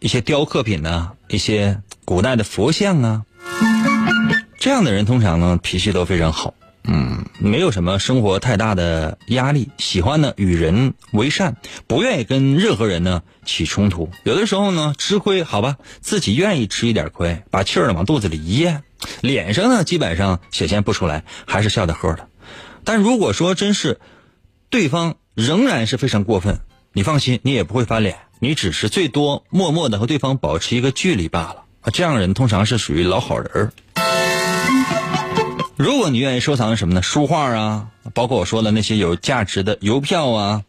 [0.00, 3.22] 一些雕刻品呢，一些古代的佛像啊。
[4.58, 6.52] 这样的人通常呢脾气都非常好，
[6.84, 11.56] 嗯，没有什么生活太大的压力，喜欢呢与人为善，
[11.86, 14.10] 不愿意跟任何人呢起冲突。
[14.24, 18.82] 有的时候呢吃亏，好吧，自己愿意吃一点亏，把气儿呢往肚子里一咽，
[19.22, 22.28] 脸上呢基本上显现不出来，还是笑得呵的。
[22.86, 23.98] 但如果说真是
[24.70, 26.60] 对方仍然是非常过分，
[26.92, 31.64] 你放心，你也不会翻脸，你只是最多默默的和对方保持一个距离罢了。
[31.92, 33.72] 这样人通常是属于老好人儿。
[35.76, 37.02] 如果你愿意收藏什么呢？
[37.02, 40.62] 书画啊，包括我说的那些有价值的邮票啊，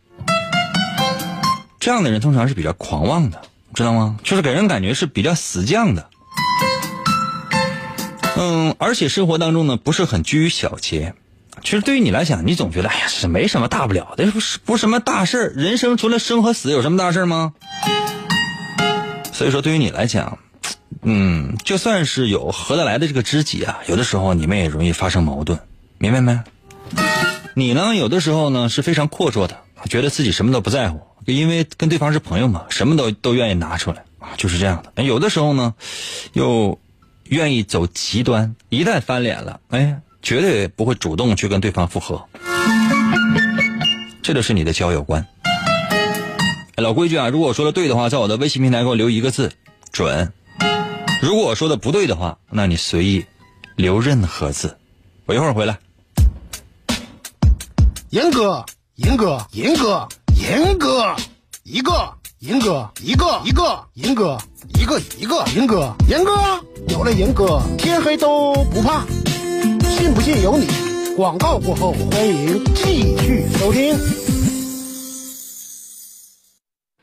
[1.80, 3.40] 这样的人通常是比较狂妄的，
[3.76, 4.20] 知道吗？
[4.24, 6.10] 就是给人感觉是比较死犟的。
[8.38, 11.14] 嗯，而且生活当中呢，不是很拘于小节。
[11.64, 17.54] 其实对于你来讲，你总觉得哎呀，这没什么大不了的，不是不是什么大事儿人生除了生和死，有什么大事吗？
[19.34, 20.38] 所以说，对于你来讲，
[21.02, 25.60] 嗯，就算是有合得来的这个知己啊，有的时候你们也容易发生矛盾，
[25.98, 26.40] 明白没？
[27.54, 29.58] 你呢，有的时候呢是非常阔绰的，
[29.90, 35.04] 觉得自己什么都不在乎，因为跟对方是朋友嘛，什么都都愿意拿出来啊，就是这样的。
[35.04, 35.74] 有的时候呢，
[36.34, 36.80] 又
[37.26, 39.98] 愿意走极端，一旦翻脸了，哎呀。
[40.22, 42.24] 绝对不会主动去跟对方复合，
[44.22, 45.26] 这就是你的交友观。
[46.76, 49.52] 老规矩啊，如果我说的对的话，在我的微信平台给我留一个字
[49.92, 50.32] “准”；
[51.22, 53.26] 如果我说的不对的话，那你随意
[53.76, 54.78] 留任何字。
[55.26, 55.80] 我一会儿回来。
[58.10, 61.16] 严哥，严哥，严哥，严哥，
[61.64, 64.38] 一个，严哥，一个，一个，严哥，
[64.76, 66.32] 一个，一个，严哥，严哥，
[66.90, 69.04] 有了严哥，天黑都不怕。
[69.82, 70.68] 信不信由你。
[71.16, 73.98] 广告过后，欢迎继续收听。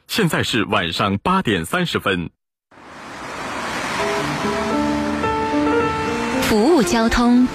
[0.06, 2.30] 现在是晚上八点三十分。
[6.42, 7.48] 服务交通，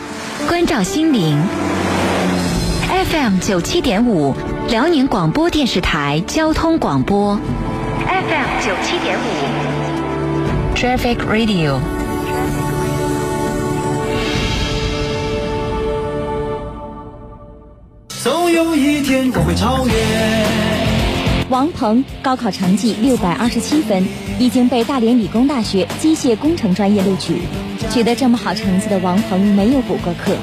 [0.49, 1.41] 关照心灵。
[3.11, 4.35] FM 九七点五，
[4.67, 7.39] 辽宁广播电视台交通广播。
[8.05, 9.23] FM 九七点五
[10.75, 11.98] ，Traffic Radio。
[18.21, 19.93] 总有一天我会超越。
[21.49, 24.05] 王鹏高考成绩六百二十七分，
[24.37, 27.37] 已经被大连理工大学机械工程专业录取。
[27.89, 30.35] 取得这么好成绩的王鹏没有补过课，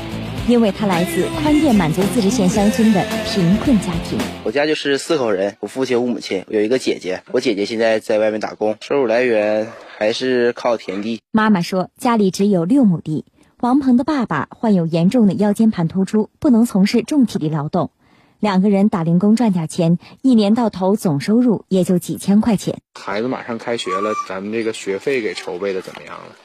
[0.48, 4.18] 因为他来自宽甸满族自治县乡村的贫困家庭。
[4.42, 7.22] 我家就是四口人，我父亲、我母亲，有一个姐姐。
[7.30, 11.20] 我姐姐现在在外面打工，收入来源还是靠田地。
[11.30, 13.26] 妈妈说，家里只有六亩地。
[13.60, 17.90] 王鹏的爸爸患有严重的腰间盘突出，不能从事重体力劳动。
[18.38, 22.80] 两个人打零工赚点钱，一年到头总收入也就几千块钱。
[22.94, 26.36] 孩子马上开学了，咱们这个学费给筹备的怎么样了？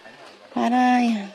[0.53, 1.29] 反正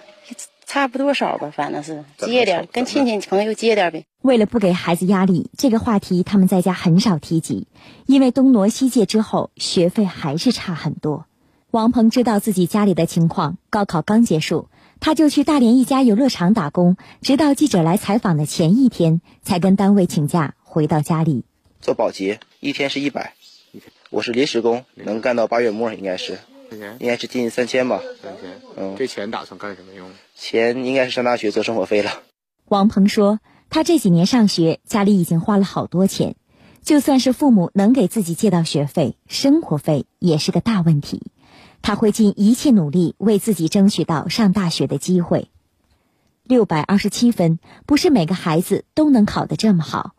[0.65, 4.07] 差不多少吧，反正是借点，跟亲戚朋友借点呗。
[4.23, 7.69] 为了不给孩子压力，这个话题他们在家很少提及，
[8.07, 11.27] 因为东挪西借之后，学费还是差很多。
[11.71, 14.69] 王鹏知道自己家里的情况，高考刚结束，
[15.01, 21.45] 他就去大连一家游乐场打工，直到记者来采访的前一天，才跟单位请假回到家里。
[21.81, 23.35] 做保洁一天是一百，
[24.11, 26.39] 我是临时工，能干到八月末，应该是，
[26.99, 28.01] 应该是近三千吧。
[28.23, 30.09] 三千，嗯，这钱打算干什么用？
[30.35, 32.11] 钱应该是上大学做生活费了。
[32.67, 33.39] 王鹏说，
[33.71, 36.35] 他这几年上学，家里已经花了好多钱，
[36.83, 41.23] 就算是父母能给自己借到学费，生活费也是个大问题。
[41.87, 45.53] 他会尽一切努力为自己争取到上大学的机会。
[46.43, 50.17] 六百二十七分，不是每个孩子都能考得这么好。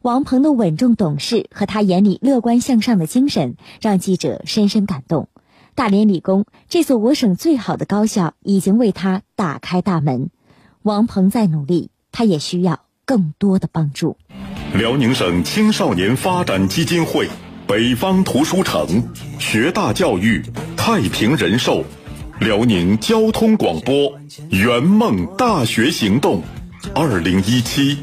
[0.00, 5.28] 王鹏的稳重懂事和他眼里乐观向上的精神，让记者深深感动。
[5.74, 10.30] 大连理工这所我省最好的高校已经为他打开大门。
[10.82, 14.16] 王鹏再努力，他也需要更多的帮助。
[14.72, 17.28] 辽宁省青少年发展基金会。
[17.68, 20.42] 北方图书城、学大教育、
[20.74, 21.84] 太平人寿、
[22.40, 24.10] 辽宁交通广播、
[24.48, 26.42] 圆梦大学行动，
[26.94, 27.98] 二零一七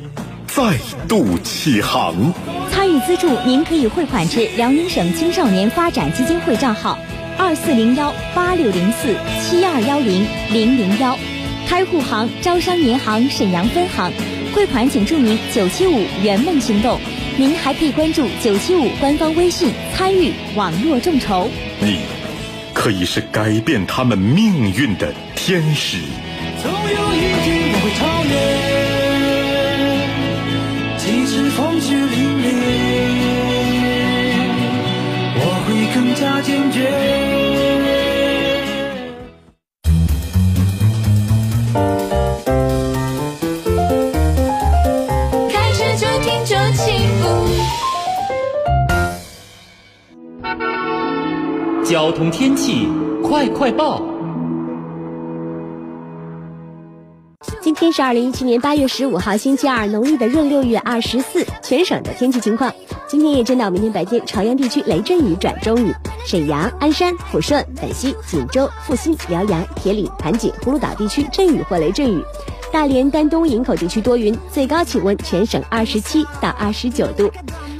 [0.46, 2.32] 再度启航。
[2.70, 7.00] 参与资助，您可以汇款至辽宁省青少年发展基金会账号
[7.36, 11.18] 二四零幺八六零四七二幺零零零幺，
[11.68, 14.12] 开户行招商银行沈阳分行，
[14.54, 17.00] 汇款请注明九七五圆梦行动。
[17.38, 21.50] 您还可以关注九七五官方微信，参与网络众筹。
[21.82, 22.00] 你
[22.74, 25.98] 可以是改变他们命运的天使。
[26.64, 28.34] 总有一天我会超越，
[30.98, 32.56] 即使风雪凛冽，
[35.42, 37.35] 我会更加坚决。
[52.06, 52.88] 交通天气
[53.24, 54.00] 快快报。
[57.64, 61.44] 今天是二零一七年八月十五号，星期二，农历的闰六月二十四。
[61.64, 62.72] 全省的天气情况：
[63.08, 65.92] 今天夜间到明天白天，朝阳地区雷阵雨转中雨；
[66.28, 72.22] 沈阳、鞍山、抚顺、本溪、锦州、阜新、辽阳、铁岭、盘锦、葫芦岛地区阵雨或雷阵雨；
[72.72, 77.32] 大连、丹东、营口地区多云，最高气温全省二十七到二十九度。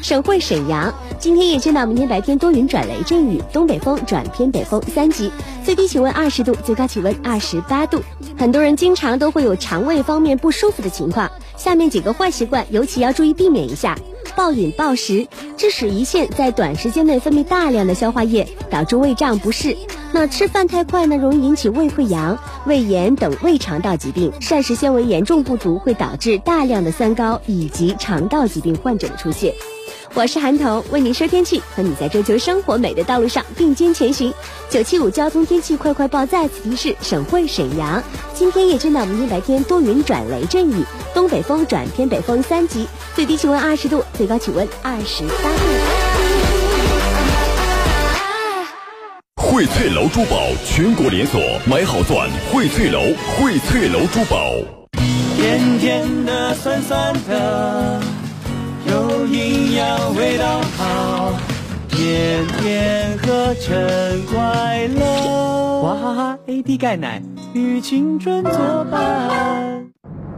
[0.02, 5.32] 省会沈阳，今天夜间到明天白天多云转雷阵雨，东北风转偏北风三级，
[5.64, 8.00] 最低气温二十度，最高气温二十八度。
[8.38, 13.98] 很多人经常都会有肠胃方面不舒服的情况，下面几个坏习惯尤其要注意避免一下：
[14.36, 15.26] 暴饮暴食，
[15.58, 19.76] 致使胰腺在短时间内分泌大量的消化液，导致胃胀不适。
[20.12, 24.32] 那吃饭太快呢，容易引起胃溃疡、胃炎等胃肠道疾病。
[24.40, 29.54] 膳食纤维严重不足会导致大量的三高以及肠道疾病患者的出现。
[30.18, 34.34] 我是韩彤，为您说天气，和你在追求生活美的道路上并肩前行。
[34.70, 38.02] 九七五交通天气快快报再次提示：省会沈阳，
[38.34, 45.66] 今天夜间到明天白天多云转雷阵雨，东北风转偏北风三级，最低气温二十度，最高气温二十八度。
[49.36, 53.02] 荟萃楼珠宝全国连锁，买好钻，荟萃楼，
[53.38, 54.54] 荟萃楼珠宝。
[55.36, 58.15] 甜甜的，酸酸的。
[58.88, 61.34] 有营养，味道好，
[61.90, 65.82] 天天喝真快乐。
[65.82, 67.22] 娃哈哈 AD 钙奶
[67.54, 69.95] 与青春作伴。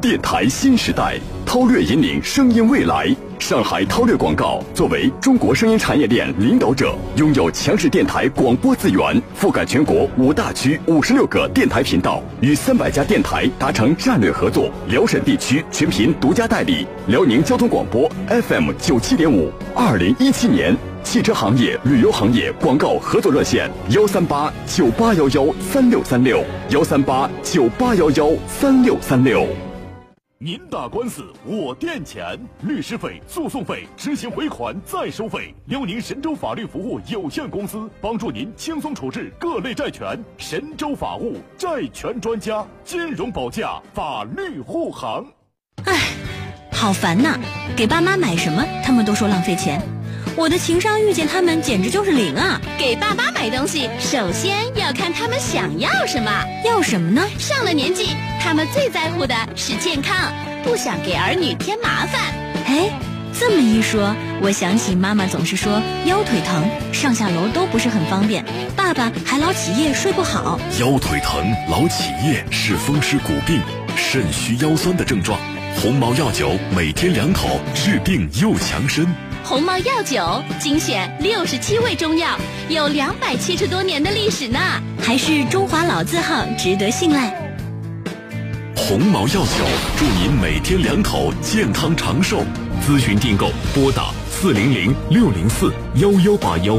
[0.09, 3.13] 电台新时代，韬略引领声音未来。
[3.39, 14.71] 上海韬略广告作为中国声音产业链领导者，拥有强势电台广播资源，覆盖全国五大区五十六个电台频道，与三百家电台达成战略合作。
[14.87, 19.51] 辽沈地区全频独家代理，辽宁交通广播 FM 九七点五。
[19.75, 29.45] 二零一七年汽车行业、旅游行业广告合作热线：幺三八九八幺幺三六三六，幺三八九八幺幺三六三六。
[30.39, 35.51] 您打官司，我垫钱，律师费、诉讼费、执行回款再收费。
[35.65, 40.23] 辽宁神州法律服务有限公司帮助您轻松处置各类债权。
[40.37, 45.25] 神州法务债权专家，金融保驾，法律护航。
[45.85, 46.13] 唉，
[46.71, 47.39] 好烦呐！
[47.75, 49.81] 给爸妈买什么，他们都说浪费钱。
[50.37, 52.61] 我的情商遇见他们简直就是零啊！
[52.77, 56.31] 给爸妈买东西，首先要看他们想要什么。
[56.63, 57.27] 要什么呢？
[57.39, 58.09] 上了年纪，
[58.39, 60.31] 他们最在乎的是健康，
[60.63, 62.21] 不想给儿女添麻烦。
[62.67, 62.87] 哎，
[63.33, 68.45] 这么一说，我想起妈妈总是说腰腿疼，上下楼都不是很方便。
[68.75, 70.59] 爸爸还老起夜睡不好。
[70.79, 73.59] 腰腿疼、老起夜是风湿骨病、
[73.95, 75.39] 肾虚腰酸的症状。
[75.81, 79.07] 鸿茅药酒每天两口，治病又强身。
[79.49, 82.37] 鸿茅药酒精选六十七味中药，
[82.67, 84.59] 有两百七十多年的历史呢，
[85.01, 87.33] 还是中华老字号，值得信赖。
[88.75, 89.63] 鸿茅药酒，
[89.95, 92.43] 祝您每天两口，健康长寿。
[92.85, 96.77] 咨询订购，拨打四零零六零四幺幺八幺，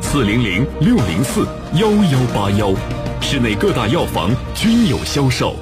[0.00, 2.72] 四零零六零四幺幺八幺，
[3.20, 5.54] 市内各大药房均有销售。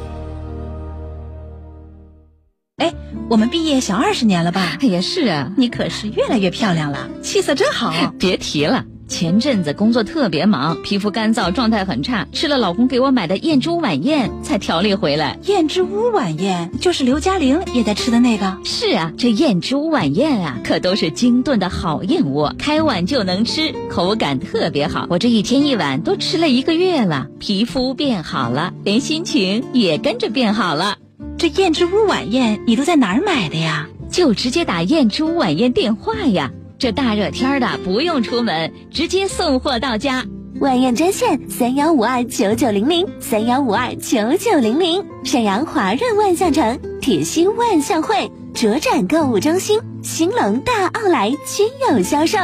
[3.31, 4.77] 我们毕业小二十年了吧？
[4.81, 7.93] 也是啊，你可是越来越漂亮了，气色真好。
[8.19, 8.85] 别提了。
[9.07, 15.39] 前阵子工作特别忙，皮肤干燥，状态很差，吃了老公给我买的燕之屋晚宴才调理回来。
[15.45, 18.57] 燕之屋晚宴就是刘嘉玲也在吃的那个。
[18.65, 25.07] 是啊，这燕之屋晚宴啊，可都是精炖的好燕窝，开碗就能吃，口感特别好。
[25.11, 30.97] 我这一天一碗都吃了一个月了，皮肤变好了，连心情也跟着变好了。
[31.45, 33.87] 这燕之屋晚宴你都在哪儿买的呀？
[34.11, 36.51] 就直接打燕之屋晚宴电话呀。
[36.79, 40.25] 这大热天的，不用出门，直接送货到家。
[40.61, 45.05] 晚宴专线三幺五二九九零零三幺五二九九零零。
[45.23, 52.39] 沈阳华润万象城、铁西万象汇、卓展购物中心、兴隆大奥莱均有销售。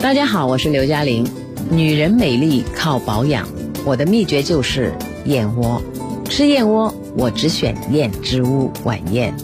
[0.00, 1.30] 大家好，我是刘嘉玲。
[1.70, 3.46] 女人美丽靠保养，
[3.84, 4.90] 我的秘诀就是
[5.26, 5.82] 燕窝。
[6.30, 9.34] 吃燕窝，我只选燕之屋晚宴。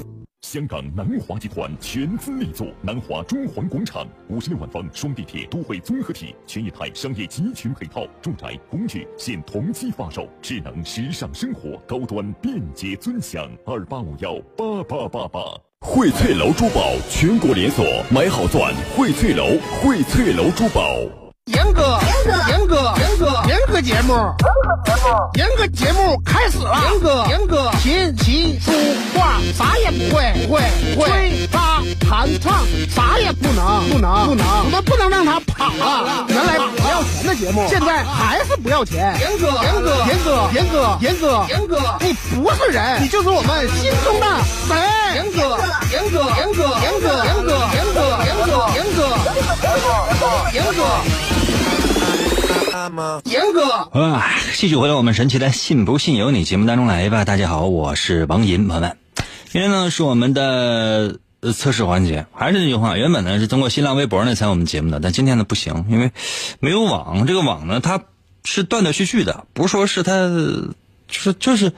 [0.40, 13.50] 香港南华集团全资力作南华中环广场，五十六万方双地铁都会综合体，全业态商业集群配套，住宅、公寓现同期发售，智能时尚生活，高端便捷尊享。
[13.66, 15.40] 二八五幺八八八八，
[15.80, 21.27] 荟萃楼珠宝全国连锁，买好钻，荟萃楼，荟萃楼珠宝。
[21.48, 21.98] 严哥，
[22.48, 24.12] 严哥，严哥，严哥，节目，
[25.34, 26.76] 严哥节目开始了。
[26.90, 28.70] 严哥，严哥，琴棋书
[29.14, 30.62] 画啥也不会，不会，
[30.94, 36.26] 不会，吹拉弹唱啥也不能，不能，不能，我们不能让他跑了。
[36.28, 39.16] 原来不要钱的节目，现在还是不要钱。
[39.20, 44.26] 严哥，严哥，严哥，严哥，严哥，严哥，你不是人，你就是我们心中的
[44.68, 44.76] 神。
[45.14, 45.58] 严哥，
[45.92, 48.98] 严哥，严哥，严哥，严哥，严哥，严哥，严哥，严哥。
[50.52, 50.82] 严哥，
[52.78, 57.24] 啊，继续回到我们神奇的“信不信由你”节目当中来吧。
[57.24, 58.96] 大家好，我是王银，朋友们，
[59.50, 61.18] 今天呢是我们的
[61.52, 66.12] 测试环节，还是那句话，原本呢是通过新浪微博呢参与我们节目的，但今天呢不行，因为
[66.60, 68.00] 没有网，这个网呢它
[68.44, 70.12] 是断断续续的，不是说是它
[71.08, 71.72] 就是就是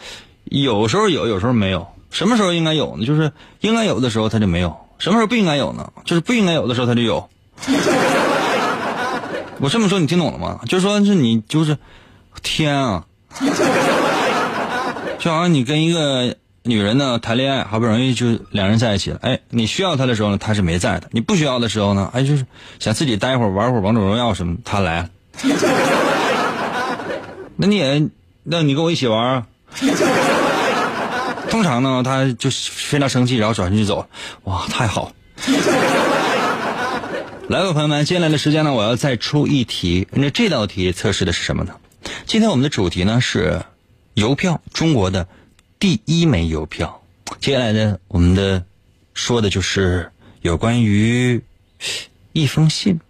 [0.44, 3.07] 有时候有，有时候没有，什么时候应该有呢？
[3.07, 5.90] 就是应该有的时候它就没有，什么时候不应该有呢？
[6.05, 7.26] 就是不应该有的时候它就有。
[9.61, 10.61] 我这么说你听懂了吗？
[10.66, 11.76] 就说是你就是
[12.42, 13.04] 天啊，
[15.18, 19.18] 就好像你跟一个女人呢谈恋爱，好不容易就两人在一起了。
[19.22, 22.46] 哎，你需要她的时候呢，她是没在的；你不需要的时候呢，哎，就是
[22.78, 25.08] 想自己待会儿玩会儿王者荣耀什么，她来了。
[27.56, 28.02] 那你也，
[28.44, 29.46] 那你跟我一起玩啊？
[31.50, 34.06] 通常呢，他就非常生气，然后转身就走。
[34.44, 35.12] 哇，太好。
[37.51, 40.07] 来吧，朋友们，接下来的时间呢，我要再出一题。
[40.12, 41.74] 那这道题测试的是什么呢？
[42.24, 43.61] 今天我们的主题呢是
[44.14, 45.26] 邮票，中国的
[45.80, 47.03] 第一枚邮票。
[47.40, 48.64] 接下来呢，我们的
[49.14, 51.42] 说的就是有关于
[52.32, 53.01] 一封信，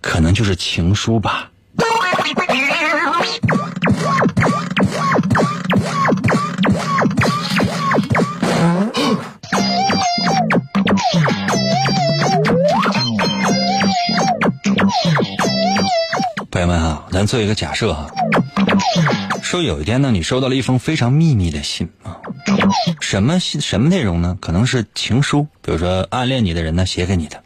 [0.00, 1.50] 可能就是情书吧。
[16.56, 18.10] 朋友们啊，咱做一个假设哈，
[19.42, 22.16] 说有一天呢，你收到了一封非常秘密的信啊，
[22.98, 23.60] 什么信？
[23.60, 24.38] 什么内容呢？
[24.40, 27.42] 可能是情书，比如说暗恋你的人呢写给你的。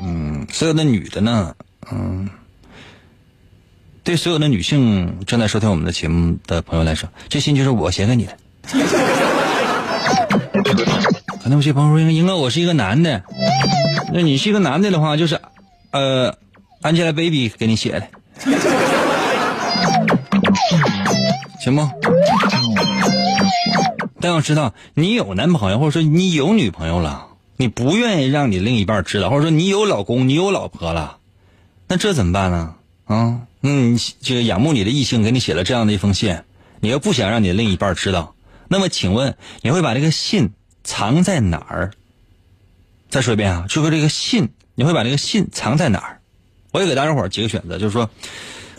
[0.00, 1.54] 嗯，所有的女的呢，
[1.92, 2.26] 嗯，
[4.02, 8.34] 对所有的女性正在收听我们的节目的朋友来说，这信就是我写给你的。
[11.42, 13.22] 可能有些朋友说，应该我是一个男的，
[14.10, 15.38] 那你是一个男的的话，就是，
[15.90, 16.34] 呃。
[16.84, 18.06] Angelababy 给你写的，
[21.58, 21.88] 行不？
[24.20, 31.16] 但要知道，你有男朋友，或者说你有女朋友了，你不愿意让你另一半知道，或者说你有老公，你有老婆了，
[31.88, 32.74] 那这怎么办呢？
[33.06, 36.38] 啊，嗯，这个仰慕你的异性给你写了这样的一封信，
[36.80, 38.34] 你又不想让你另一半知道，
[38.68, 41.92] 那么请问你会把这个信藏在哪儿？
[43.08, 46.20] 再说一遍啊，就说这个信，你会把这个信藏在哪儿？
[46.74, 48.10] 我也给大家伙几个选择，就是说，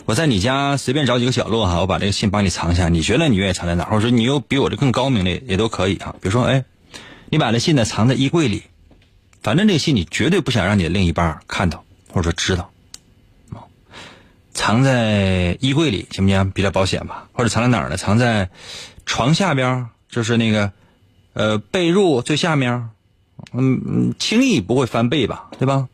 [0.04, 2.90] 我在你家随便找几个角落哈，我把这个信帮你藏一下。
[2.90, 3.90] 你觉得你愿意藏在哪儿？
[3.90, 6.14] 或者说你有比我这更高明的也都可以啊。
[6.20, 6.62] 比如说，哎，
[7.30, 8.64] 你把这信呢藏在衣柜里，
[9.40, 12.70] 反正这个信你绝对不想让你的另一半看到或者说知道，
[14.52, 16.50] 藏在衣柜里行不行？
[16.50, 17.28] 比较保险吧？
[17.32, 17.96] 或者藏在哪儿呢？
[17.96, 18.50] 藏在
[19.06, 20.70] 床下边，就是那个
[21.32, 22.90] 呃被褥最下面，
[23.54, 25.48] 嗯，轻易不会翻倍吧？
[25.58, 25.88] 对吧？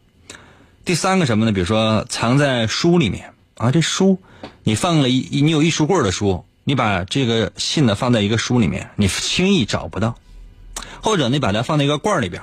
[0.85, 1.53] 第三个什么呢？
[1.53, 4.19] 比如说藏在书里面啊，这书
[4.65, 10.17] 你放了一你有一书柜的书，你把这个信呢放在一个书里面，你轻易找不到。
[11.01, 12.43] 或者你把它放在一个罐里边，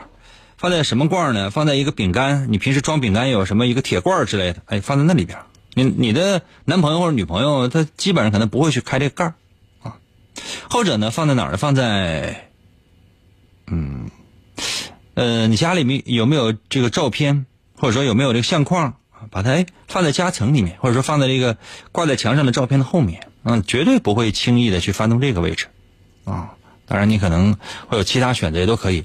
[0.57, 1.49] 放在什么罐呢？
[1.49, 5.37] 放在一个饼干，你平时装饼干有什么一个铁罐之类的，哎，放在那里边。
[5.73, 9.33] 你你的男朋友或者女朋友，他基本上可能不会去开这个盖
[9.81, 9.97] 啊。
[10.69, 11.57] 或者呢，放在哪儿呢？
[11.57, 12.49] 放在，
[13.67, 14.09] 嗯，
[15.13, 17.45] 呃，你家里面有没有这个照片？
[17.79, 18.93] 或者说有没有这个相框？
[19.31, 21.57] 把它放在夹层里面，或者说放在这个
[21.91, 25.67] 挂在墙上的照片的后面，嗯，绝对不会轻易的去翻动这个位置，
[26.23, 26.51] 啊。
[26.85, 27.55] 当然，你可能
[27.87, 29.03] 会有其他选择，也都可以。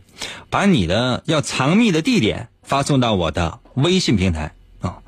[0.50, 4.98] 把你的要藏匿的地点发送到我的微信平台啊，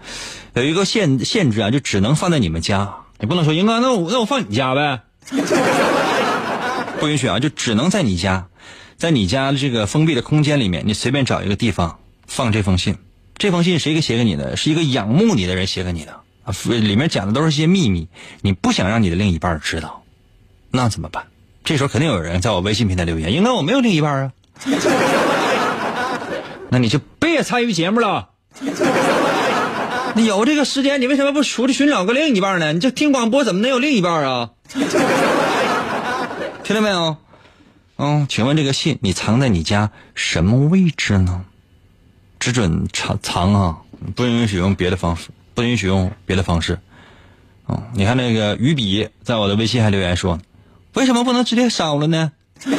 [0.55, 2.97] 有一个限限制啊，就只能放在你们家。
[3.19, 5.01] 你不能说，英哥，那我那我放你家呗？
[7.01, 8.49] 不允许啊，就只能在你家，
[8.99, 12.99] 在你家这个封闭的空间里面，你随便找一个地方放这封信。
[13.39, 14.57] 这封信谁给写给你的？
[14.57, 16.21] 是一个仰慕你的人写给你的，
[16.81, 18.09] 里面讲的都是些秘密，
[18.41, 20.03] 你不想让你的另一半知道，
[20.71, 21.27] 那怎么办？
[21.63, 24.33] 这时候肯定有人在我微信平台留言，应该我没有另一半啊。
[26.71, 28.31] 那你就别参与节目了。
[30.15, 32.73] 你有这个时间，你为什么不出去寻找个另一半呢？
[32.73, 34.51] 你这听广播怎么能有另一半啊？
[36.65, 37.19] 听到没有？
[37.99, 41.45] 嗯，请问这个信你藏在你家什么位置呢？
[42.39, 43.79] 只准藏藏啊，
[44.15, 46.79] 不允许用别的方式，不允许用别的方式。
[47.67, 50.39] 哦，你看那个于比在我的微信还留言说。
[50.95, 52.33] 为什么不能直接烧了呢？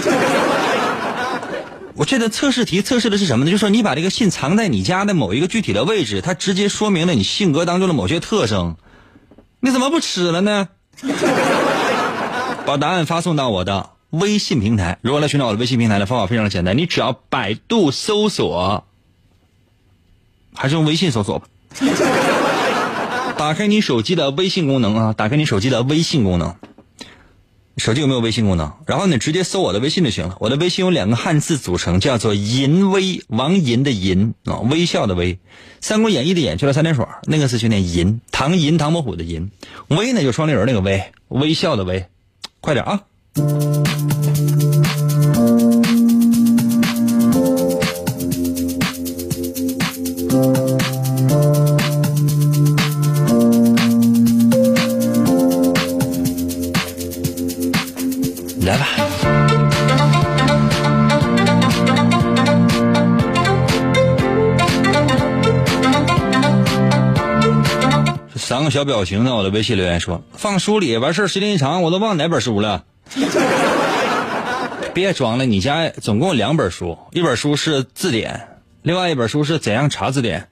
[1.94, 3.52] 我这个测试题测试的是什么呢？
[3.52, 8.76] 就是说你把这个信藏在你家的某一个具体的位置，它直接说明了你性格当中的某些特征。
[9.60, 10.70] 你怎么不吃了呢？
[12.66, 14.98] 把答案发送到我的微信平台。
[15.02, 18.86] 如何来寻找我的微信平台的方法非常的简单，你只要百度搜索，
[20.58, 21.46] 还是用微信搜索吧。
[23.38, 26.56] 打开你手机的微信功能啊，打开你手机的微信功能。
[27.78, 28.74] 手机有没有微信功能？
[28.88, 30.36] 然后你直接搜我的微信就行了。
[30.40, 35.36] 我的微信有两个汉字组成，叫做“淫微”，王淫的淫啊，微笑的微，
[35.80, 38.20] 《三国演义》的演去了三点水，那个字就念淫。
[38.32, 39.52] 唐寅，唐伯虎的寅，
[39.90, 42.08] 微呢就双立人那个微，微笑的微，
[42.62, 43.02] 快点啊！
[58.66, 58.88] 来吧，
[68.36, 69.36] 三个小表情呢。
[69.36, 72.84] 我的微信留言说：“放书里完事，时间一长，我都忘哪本书了。
[74.94, 78.48] 别装了，你家总共两本书，一本书是字典，
[78.88, 80.48] 另外一本书是怎样查字典。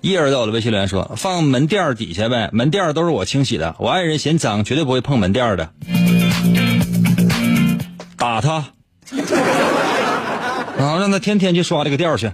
[0.00, 3.74] 一儿在我的微信留言说：“放门垫底下呗，门垫都是我清洗的。
[3.80, 5.68] 我爱人嫌脏，绝对不会碰门垫的。
[8.16, 8.66] 打他，
[10.78, 12.30] 然后让他天天去刷这个垫去。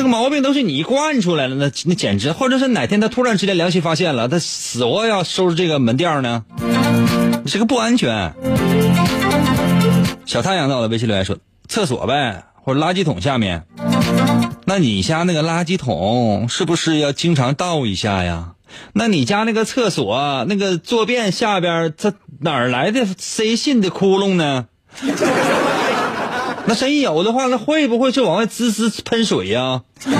[0.00, 6.42] 这个毛病都是你惯出来了，那那简直，或者是哪天他突然之间良心发现了，他死活要收拾这个门垫呢？
[7.44, 8.32] 这个不安全。”
[10.24, 11.36] 小太阳在我的微信留言说
[11.68, 13.64] ：“厕所呗，或者垃圾桶下面。”
[14.64, 18.52] 那你家那个垃圾桶是不是要经常倒一下呀？
[18.94, 24.64] 那你家那个厕所那个坐便下边，它哪儿来的塞信的窟窿呢？
[26.66, 29.82] 那真有的话，那会不会就往外滋滋喷水呀？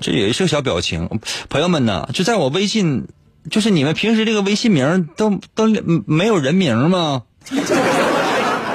[0.00, 1.08] 这也是个小表情，
[1.48, 3.06] 朋友们呢，就在我微信，
[3.50, 5.66] 就是你们平时这个微信名都都
[6.06, 7.22] 没有人名吗？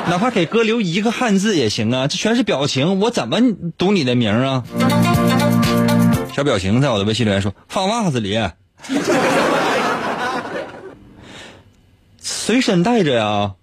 [0.10, 3.40] 哪怕给哥留一个汉字也行啊，这全是表情，我怎么
[3.78, 4.64] 读你的名啊？
[6.36, 8.40] 小表情在我的微信留言说放袜子里，
[12.20, 13.54] 随身带着呀。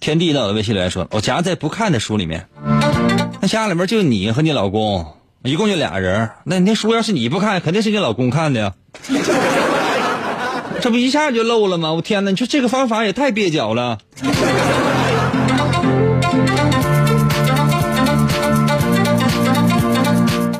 [0.00, 2.46] 天地到我的微信里来说，我夹在不看的书里面。
[3.42, 5.06] 那家里面就你和你老公，
[5.42, 6.30] 一共就俩人。
[6.44, 8.72] 那那书要是你不看，肯定是你老公看的。
[10.80, 11.92] 这不一下就漏了吗？
[11.92, 12.30] 我天哪！
[12.30, 13.98] 你说这个方法也太蹩脚了。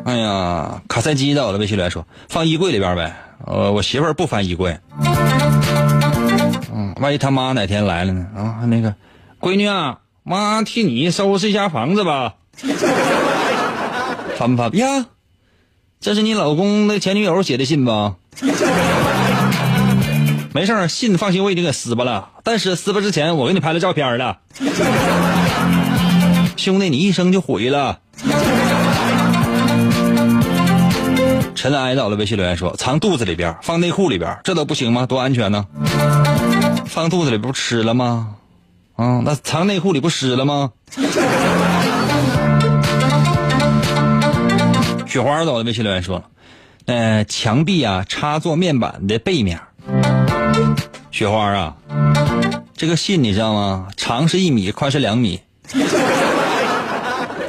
[0.05, 3.17] 哎呀，卡塞基到我的微信里来说，放衣柜里边呗。
[3.47, 4.77] 呃，我媳妇儿不翻衣柜。
[6.75, 8.27] 嗯，万一他妈哪天来了呢？
[8.37, 8.95] 啊，那个。
[9.41, 12.35] 闺女啊，妈替你收拾一下房子吧。
[14.37, 15.07] 翻不翻呀？
[15.99, 18.17] 这是你老公的前女友写的信吧？
[20.53, 22.29] 没事信放心，我已经给撕巴了。
[22.45, 24.39] 但是撕巴之前，我给你拍了照片了。
[26.57, 28.01] 兄弟，你一生就毁了。
[31.55, 35.07] 尘埃到了，微信留言说藏肚子里边，放内裤里边，这都不行吗？
[35.07, 35.67] 多安全呢？
[36.87, 38.37] 放肚子里不吃了吗？
[39.01, 40.73] 啊，那藏内裤里不湿了吗？
[45.09, 46.23] 雪花到了，微信留言说，
[46.85, 49.59] 呃，墙壁啊，插座面板的背面。
[51.11, 51.77] 雪花啊，
[52.77, 53.89] 这个信你知道吗？
[53.97, 55.41] 长是一米，宽是两米，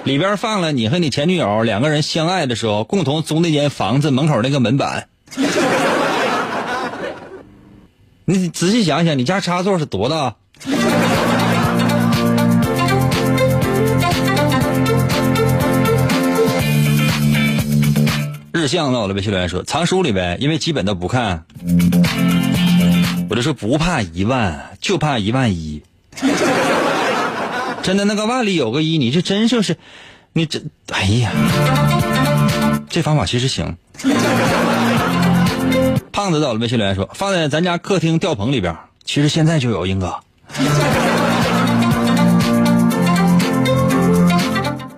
[0.06, 5.10] 里边放了你和你前女友两个人相爱的时候共同租那间房子门口那个门板。
[8.24, 10.36] 你仔细想想，你家插座是多大？
[18.62, 21.44] 日向到了，微信留言说藏书里呗，因为基本都不看。
[23.28, 25.82] 我就说不怕一万，就怕一万一。
[27.82, 29.78] 真的，那个万里有个一，你这真就是，
[30.34, 31.32] 你这，哎呀，
[32.88, 33.76] 这方法其实行。
[36.12, 40.16] 胖子到了，微信留言说放在咱家客厅吊棚里边，其实现在就有英哥。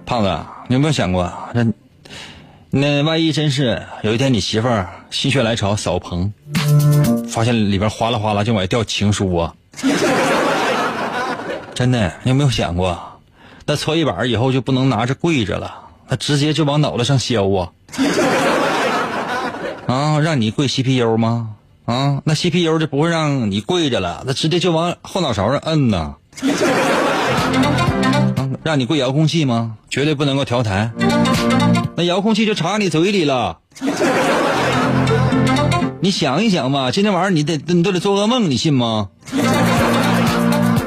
[0.05, 0.37] 胖子，
[0.67, 1.65] 你有没有想过，那
[2.75, 6.33] 那万一真是有一天你媳妇儿心血来潮扫棚？
[7.29, 9.53] 发现里边哗啦哗啦就往外掉情书啊！
[11.75, 12.97] 真的，你有没有想过，
[13.67, 15.71] 那搓衣板以后就不能拿着跪着了，
[16.09, 17.69] 那直接就往脑袋上削啊！
[19.85, 21.49] 啊，让你跪 CPU 吗？
[21.85, 26.15] 啊，那 CPU 就不会让你跪着了，那直接就往后脑勺上摁呐！
[28.63, 29.77] 让你跪遥控器吗？
[29.91, 30.89] 绝对不能够调台，
[31.95, 33.59] 那遥控器就插你嘴里了。
[36.01, 39.09] 你想一想吧，今天晚上你得你都得做噩梦，你信吗？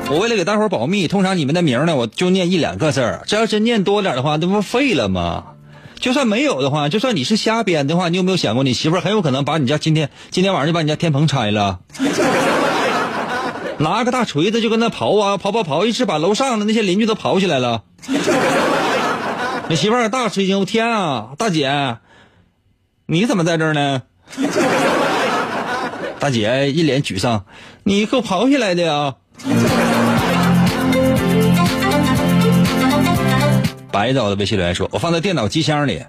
[0.08, 3.22] 我为了给大伙保密，通常你们的名呢，我就念一两个字儿。
[3.26, 5.44] 这要真念多点的话，那不废了吗？
[5.98, 11.80] 就算没有的话，就算你是瞎编的话，你有没有想过，你媳妇很有可能把你家今天今天晚上就把你家天棚拆了，
[13.78, 17.82] 拿个大锤子就跟那刨啊刨刨刨，一直把楼上的那些邻居都刨起来了。
[19.68, 21.98] 你媳妇儿大吃一惊，天啊，大姐，
[23.06, 24.02] 你怎么在这儿呢？
[26.20, 27.44] 大姐一脸沮丧，
[27.82, 29.14] 你给我跑起来的呀？
[33.90, 36.04] 白找的微信留言说：“我放在电脑机箱里。”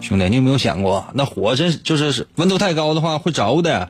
[0.00, 3.88] 兄弟，你有没有想过，那火真就是温度太高的话会着的？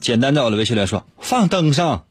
[0.00, 2.02] 简单找的微信留言说：“放灯上。”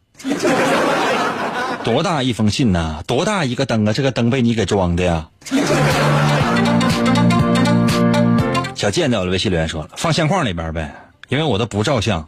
[1.88, 3.02] 多大一封信呐？
[3.08, 3.94] 多大一个灯啊？
[3.94, 5.26] 这个灯被你给装的呀？
[8.76, 10.94] 小贱在我的微信留言说了，放相框里边呗，
[11.30, 12.28] 因为我都不照相。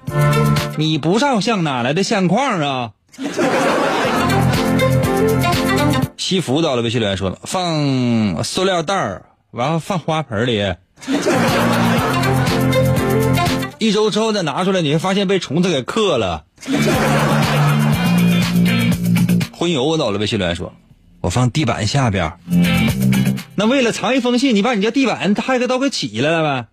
[0.77, 2.91] 你不照相哪来的相框啊？
[6.15, 10.73] 西服到了微信留言说了，放塑料袋儿，然后放花盆里。
[13.77, 16.45] 一周之后再拿出来，你会发现被虫子给克了。
[19.59, 20.71] 荤油到了微信留言说，
[21.19, 22.31] 我放地板下边。
[23.55, 26.67] 那为了藏一封信，你把你家地板还给都给起来了呗？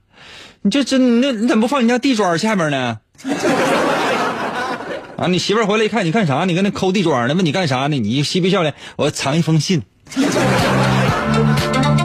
[0.62, 2.98] 你这真那你怎么不放你家地砖下面呢？
[5.18, 5.26] 啊！
[5.26, 6.44] 你媳妇回来一看，你干啥？
[6.44, 7.34] 你跟那抠地砖呢？
[7.34, 7.98] 问你干啥呢？
[7.98, 9.82] 你嬉皮笑脸，我藏一封信。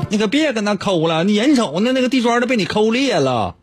[0.09, 3.55] 你 可别跟那抠了，你眼瞅那那个地砖都被你抠裂了。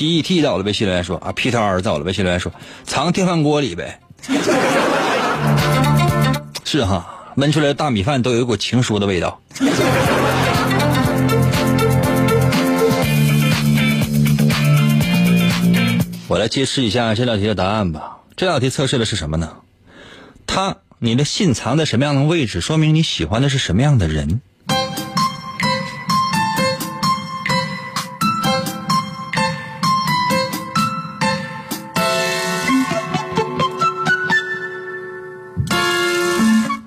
[0.00, 2.50] PET 到了微信留言说啊，P 特儿到了微信留言说，
[2.84, 4.00] 藏电饭锅里呗。
[6.64, 9.42] 是哈，焖出来的大米饭都有一股情书的味道。
[16.28, 18.20] 我来揭示一下这道题的答案吧。
[18.36, 19.56] 这道题测试的是什么呢？
[20.46, 24.40] 他，你的信藏在什么样的位置，说明你喜欢的是什么样的人。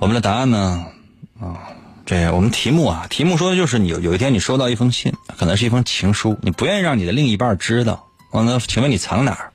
[0.03, 0.85] 我们的答案呢？
[1.39, 1.55] 啊，
[2.05, 8.05] 这我们题目啊，题目说的就是你有有一天你收到一封信，可能是一封情书，你不愿意让你的另一半知道。
[8.31, 9.53] 完了，请问你藏哪儿？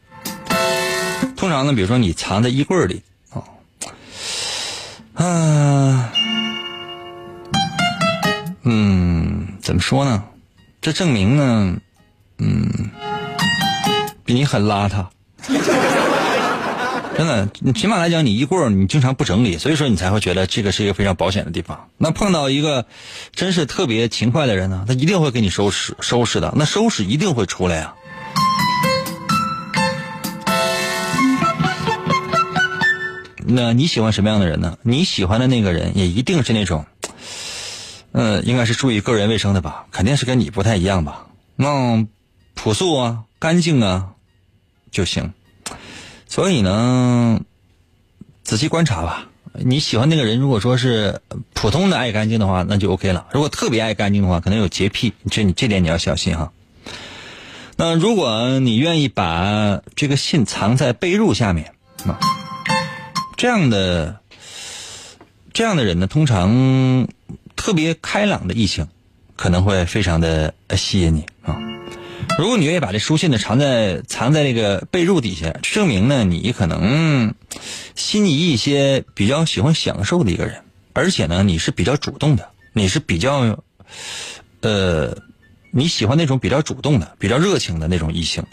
[1.37, 3.45] 通常呢，比如说你藏在衣柜里啊，
[5.23, 6.11] 啊，
[8.63, 10.25] 嗯，怎么说呢？
[10.81, 11.77] 这证明呢，
[12.39, 12.91] 嗯，
[14.25, 15.05] 比你很邋遢。
[17.19, 21.89] 真的，你起码来讲，你衣柜你经常不整理，所以说你才会觉得这个是一个非常保险的地方。
[21.97, 22.87] 那碰到一个
[23.35, 27.93] 真是特别勤快的人呢，他一定会给你收拾收拾的，那收拾一定会出来呀。
[33.45, 34.79] 那你喜欢什么样的人呢？
[34.83, 36.87] 你喜欢的那个人也一定是那种，
[38.13, 39.87] 嗯，应该是注意个人卫生的吧？
[39.91, 41.27] 肯定是跟你不太一样吧？
[41.57, 42.07] 那
[42.55, 44.11] 朴素啊，干净啊
[44.93, 45.33] 就行。
[46.29, 47.41] 所以呢，
[48.45, 49.27] 仔细观察吧。
[49.55, 51.21] 你喜欢那个人，如果说是
[51.55, 53.27] 普通的爱干净的话，那就 OK 了。
[53.33, 56.53] 如果特别爱干净的话，可能有洁癖，这你这点你要小心哈。
[57.77, 61.73] 那如果你愿意把这个信藏在被褥下面
[62.07, 62.21] 啊。
[63.37, 64.19] 这样的
[65.53, 67.07] 这样的人呢，通常
[67.57, 68.87] 特别开朗的异性
[69.37, 71.57] 可能会非常的吸引你啊。
[72.39, 77.35] 如果你愿意把这书信呢藏在藏在那个被褥底下，证明呢你可能
[77.97, 80.63] 心仪一些比较喜欢享受的一个人，
[80.93, 83.65] 而且呢你是比较主动的，你是比较
[84.61, 85.19] 呃
[85.73, 88.45] 你喜欢那种比较主动的、比较热情的那种异性。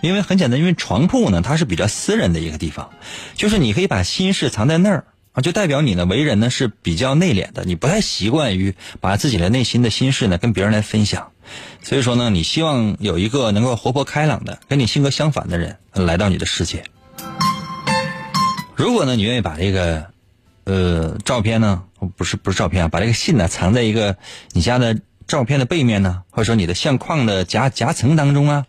[0.00, 2.90] 因为很简单，因为床铺呢，它是比较私人的一个地方，
[3.34, 11.31] 就是你可以把心事藏在那儿啊，就代表你呢为人呢是比较内敛的，你不太习惯于把自己的内心的心事呢跟别人来分享，
[11.82, 16.84] 所以说呢，你希望有一个能够活泼开朗的、跟你性格相反的人来到你的世界。
[18.76, 20.06] 如果呢，你愿意把这个
[20.64, 21.82] 呃照片呢，
[22.16, 24.16] 不是不是照片啊，把这个信呢藏在一个
[24.52, 28.66] 你家的照片的背面呢，或者说你的相框的夹夹层当中啊。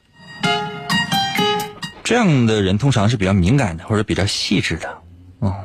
[2.03, 4.97] 这样的人通常是比较敏感的，或者比较细致的，
[5.39, 5.55] 哦，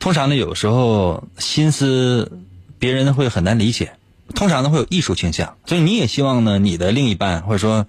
[0.00, 2.40] 通常呢，有时候心思
[2.78, 3.92] 别人会很难理解，
[4.34, 7.86] 通常呢会有艺术倾向，所以你也希望呢，你的另一半或者说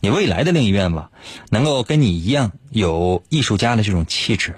[0.00, 1.10] 你未来的另一半吧，
[1.50, 4.54] 能够跟你一样有艺术家的这种气质，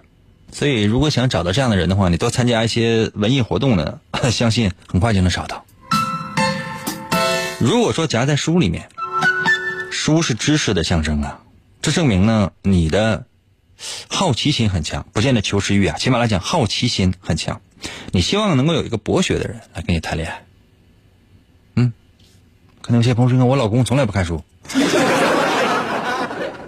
[0.52, 3.98] 所以如果想找到这样的人的话，你多参加一些文艺活动呢，
[4.30, 5.64] 相信很快就能找到。
[7.58, 8.88] 如果说夹在书里面，
[9.90, 11.40] 书是知识的象征啊。
[11.82, 13.24] 这证明呢，你的
[14.08, 15.96] 好奇心很强，不见得求知欲啊。
[15.98, 17.60] 起码来讲，好奇心很强。
[18.12, 20.45] 你希望能够有一个博学的人来跟你谈恋爱。
[22.86, 24.40] 嗯，可能有些朋友说，我老公从来不看书，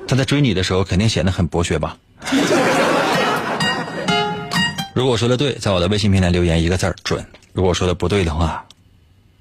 [0.08, 1.96] 他在追你的时候肯定显得很博学吧？
[4.94, 8.64] 如果说的对，在我的微信平台留言一个字儿准；如果说的不对的话，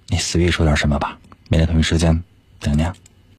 [0.08, 1.18] 你随意说点什么吧。
[1.50, 2.24] 明天同一时间
[2.60, 2.86] 等你。